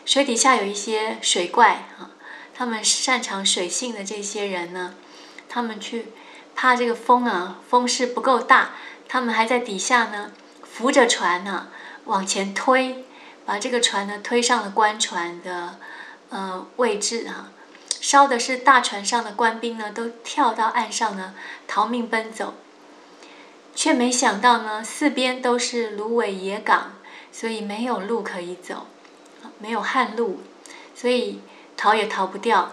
[0.05, 2.11] 水底下有一些水怪啊，
[2.53, 4.93] 他们擅长水性的这些人呢，
[5.49, 6.07] 他们去。
[6.59, 8.71] 怕这个风啊，风势不够大，
[9.07, 10.31] 他们还在底下呢，
[10.63, 11.67] 扶着船呢
[12.05, 13.05] 往前推，
[13.45, 15.77] 把这个船呢推上了官船的
[16.29, 17.51] 呃位置啊。
[18.01, 21.35] 烧的是大船上的官兵呢，都跳到岸上呢
[21.67, 22.55] 逃命奔走，
[23.75, 26.93] 却没想到呢四边都是芦苇野港，
[27.31, 28.87] 所以没有路可以走，
[29.59, 30.41] 没有旱路，
[30.95, 31.41] 所以
[31.75, 32.71] 逃也逃不掉。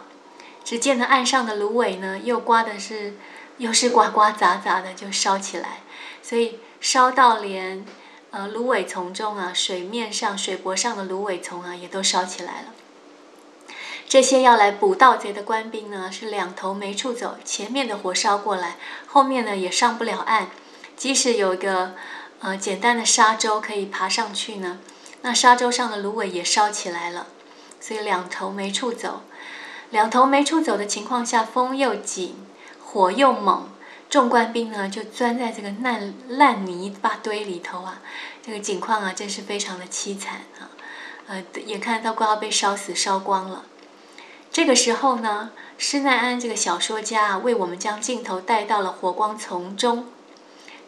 [0.65, 3.15] 只见呢岸上的芦苇呢，又刮的是。
[3.59, 5.79] 又是刮刮杂杂的就烧起来，
[6.21, 7.87] 所以烧到连
[8.33, 12.75] 呃芦苇丛中啊，水面上、水泊上的芦苇丛啊，也都烧起来了。
[14.09, 18.75] 这些要来捕盗贼的官兵呢，是两头没处走，前面的火烧过来，
[19.07, 20.51] 后面呢也上不了岸。
[20.97, 21.95] 即使有个
[22.41, 24.81] 呃简单的沙洲可以爬上去呢，
[25.23, 27.29] 那沙洲上的芦苇也烧起来了，
[27.81, 29.23] 所以两头没处走。
[29.95, 32.35] 两头没处走的情况下，风又紧。
[32.85, 33.69] 火又猛，
[34.11, 38.03] 众官兵呢就钻在这个烂烂泥巴堆里头啊，
[38.43, 40.67] 这个景况啊真是非常的凄惨啊，
[41.29, 43.67] 呃，眼看到快要被烧死烧光了。
[44.51, 50.09] 这个时候呢，施耐庵这个小说家啊，为我们将镜头带到了火光丛中，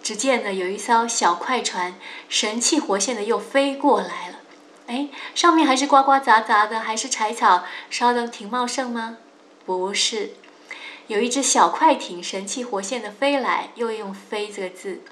[0.03, 1.95] 只见呢有一艘小快船，
[2.29, 4.36] 神气活现的又飞过来了。
[4.87, 9.19] 哎，上面还是呱呱杂杂的，还是柴草烧得挺茂盛吗？
[9.65, 10.35] 不是。
[11.09, 15.03] 有一只小快艇，神气活现的飞来，又用“飞”这个字。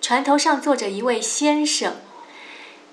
[0.00, 1.96] 船头上坐着一位先生，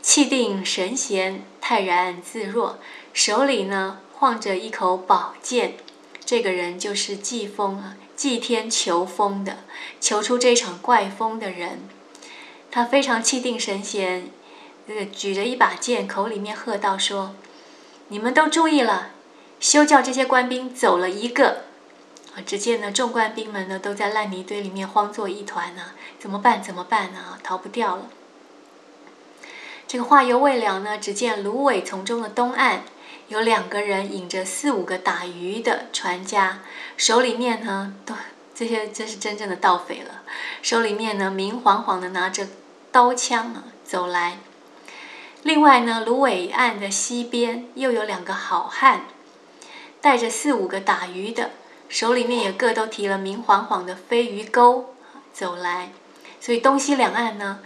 [0.01, 2.79] 气定神闲，泰然自若，
[3.13, 5.75] 手里呢晃着一口宝剑。
[6.23, 9.59] 这个人就是祭风啊，祭天求风的，
[9.99, 11.89] 求出这场怪风的人。
[12.71, 14.29] 他非常气定神闲，
[14.89, 17.35] 这个举着一把剑，口里面喝道：“说，
[18.07, 19.11] 你们都注意了，
[19.59, 21.65] 休叫这些官兵走了一个。”
[22.43, 26.63] 只见呢，众官兵们呢都在烂泥堆里面慌作一团呢，怎么办？
[26.63, 27.37] 怎么办呢？
[27.43, 28.09] 逃不掉了。
[29.87, 32.81] 这个话犹未了呢，只见芦苇丛中的东岸
[33.27, 36.61] 有两个人引着四五个打鱼的船家，
[36.97, 38.15] 手里面呢都
[38.55, 40.23] 这些这是真正的盗匪了，
[40.63, 42.47] 手里面呢明晃晃的拿着
[42.91, 44.39] 刀枪啊走来。
[45.43, 49.05] 另外呢，芦苇岸的西边又有两个好汉，
[50.01, 51.51] 带着四五个打鱼的。
[51.87, 54.93] 手里面也各都提了明晃晃的飞鱼钩
[55.33, 55.91] 走来，
[56.39, 57.61] 所以东西两岸呢，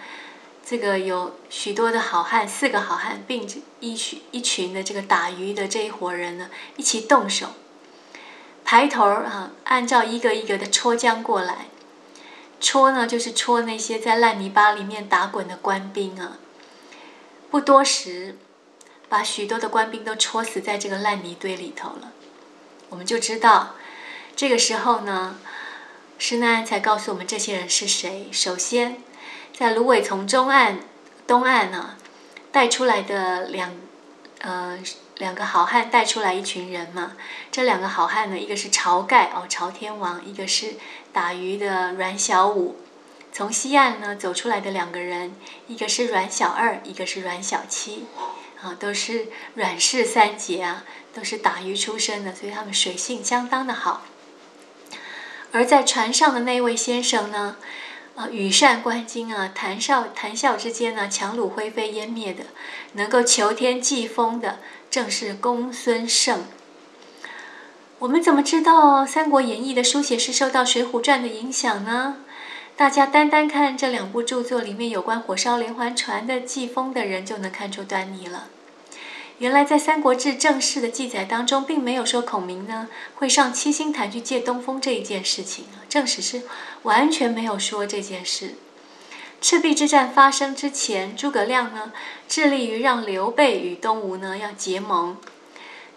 [0.65, 3.45] 这个有许多的好汉，四个好汉并
[3.81, 7.47] 一群一群的这个打鱼的这一伙人呢，一起动手，
[8.63, 11.65] 排头啊，按照一个一个的戳将过来，
[12.61, 16.37] 戳呢就是戳那些在烂泥巴里面打滚的官兵啊，
[17.53, 18.35] 不多时，
[19.07, 22.11] 把许多的官兵都戳死在这个烂泥堆里头了，
[22.89, 23.75] 我们就知道。
[24.35, 25.37] 这个时候呢，
[26.17, 28.27] 施耐庵才告诉我们这些人是谁。
[28.31, 29.03] 首先，
[29.55, 30.79] 在芦苇丛中岸
[31.27, 31.95] 东岸呢，
[32.51, 33.71] 带出来的两
[34.39, 34.79] 呃
[35.17, 37.15] 两个好汉带出来一群人嘛。
[37.51, 40.73] 这两个好汉呢，一个是晁盖哦，晁天王；一个是
[41.11, 42.77] 打鱼的阮小五。
[43.35, 45.33] 从西岸呢走出来的两个人，
[45.67, 48.05] 一个是阮小二，一个是阮小七，
[48.61, 49.25] 啊，都是
[49.55, 54.03] 阮氏三杰啊，都是打鱼出身的，所以他们水性相当的好。
[55.51, 57.57] 而在船上的那位先生呢，
[58.15, 62.43] 啊，羽扇纶巾啊，谈笑谈笑之间呢，樯橹灰飞烟灭的，
[62.91, 64.59] 能够求天祭风的，
[64.91, 66.45] 正是公孙胜。
[67.97, 72.17] 我们怎么知道《三国演义》的书写是受到《水浒传》的影响呢？
[72.75, 78.47] 大家单单看这两部著作里面有关火烧连环船的季风的人，就能看出端倪了。
[79.37, 86.43] 原来在《三国志》正式的记载当中，并没有说孔明呢会上七星坛去借东风这一件事情啊，正史是
[86.83, 88.55] 完全没有说这件事。
[89.39, 91.91] 赤壁之战发生之前，诸葛亮呢
[92.27, 95.17] 致力于让刘备与东吴呢要结盟。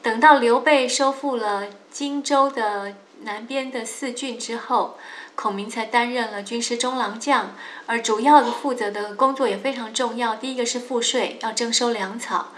[0.03, 4.99] 等到刘备收复了荆州的南边的四郡之后，
[5.37, 7.55] 孔明才担任了军师中郎将，
[7.87, 10.35] 而主要的负责的工作也非常重要。
[10.35, 12.49] 第一个是赋税，要征收粮草。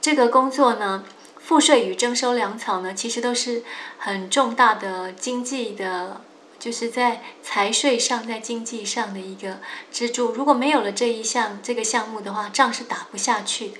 [0.00, 1.04] 这个工作呢，
[1.40, 3.64] 赋税与征收粮草呢，其实都是
[3.98, 6.20] 很重大的经济的。
[6.58, 9.58] 就是在财税上，在经济上的一个
[9.90, 10.30] 支柱。
[10.30, 13.72] 如果没有了这一项这个项目的话，仗是打不下去。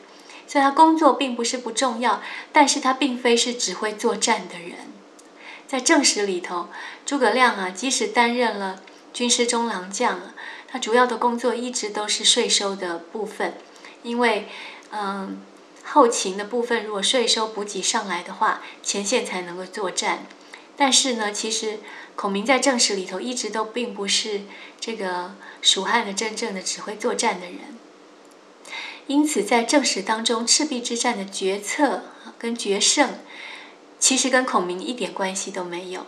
[0.48, 2.20] 所以他工作并不是不重要，
[2.50, 4.91] 但是他并非是只会作战的人。
[5.72, 6.68] 在正史里头，
[7.06, 8.82] 诸葛亮啊，即使担任了
[9.14, 10.20] 军师中郎将，
[10.68, 13.54] 他主要的工作一直都是税收的部分。
[14.02, 14.50] 因为，
[14.90, 15.40] 嗯，
[15.82, 20.26] 后勤的部分如果税收补给上来的话，前线才能够作战。
[20.76, 21.78] 但是呢，其实。
[22.14, 24.42] 孔明在正史里头一直都并不是
[24.78, 27.78] 这个蜀汉的真正的指挥作战的人，
[29.06, 32.02] 因此在正史当中，赤壁之战的决策
[32.38, 33.18] 跟决胜，
[34.02, 36.06] 其实跟孔明一点关系都没有。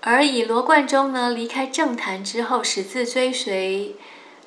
[0.00, 3.94] 而以罗贯中呢离开政坛之后，始自追随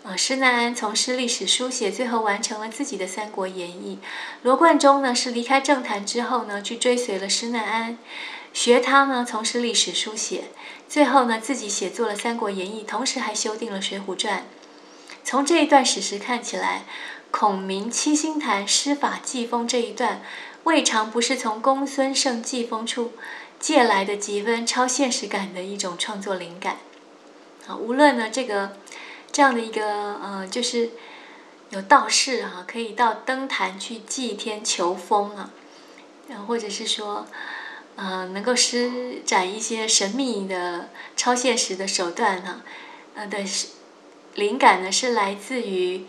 [0.04, 4.00] 呃施耐庵从事历史书写，最后完成了自己的《三国演义》。
[4.42, 7.98] 罗贯中呢是离开政坛之后呢，去追随了施耐庵。
[8.52, 10.50] 学他呢，从事历史书写，
[10.90, 14.40] 最后呢，自己写作了《三国演义》，同时还修订了《水浒传》。
[15.24, 16.84] 从这一段史实看起来，
[17.32, 20.22] 孔明七星坛施法祭风这一段，
[20.70, 23.14] 未尝不是从公孙胜祭风处
[23.60, 26.78] 借来的几分超现实感的一种创作灵感。
[27.66, 28.78] 啊，无论呢这个
[29.32, 30.92] 这样的一个呃，就是
[31.72, 35.50] 有道士哈，可以到登坛去祭天求风啊，
[36.28, 37.26] 然后或者是说。
[38.02, 42.62] 呃，能够施展一些神秘的超现实的手段哈，
[43.14, 43.40] 呃的
[44.36, 46.06] 灵感呢是来自于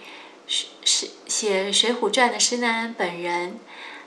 [0.47, 3.59] 是是写《水浒传》的施耐庵本人，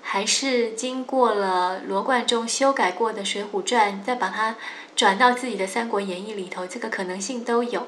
[0.05, 4.57] 还是经过了罗贯中修改过的《水浒传》，再把它
[4.95, 7.87] 转到自己的《三国演义》里头，这个可能性都有。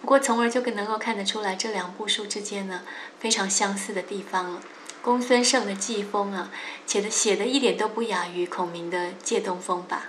[0.00, 2.82] 不过，从而就更能够看得出来这两部书之间呢
[3.18, 4.60] 非常相似的地方了。
[5.02, 6.50] 公孙胜的祭风啊，
[6.86, 10.06] 写的写的一点都不亚于孔明的借东风吧。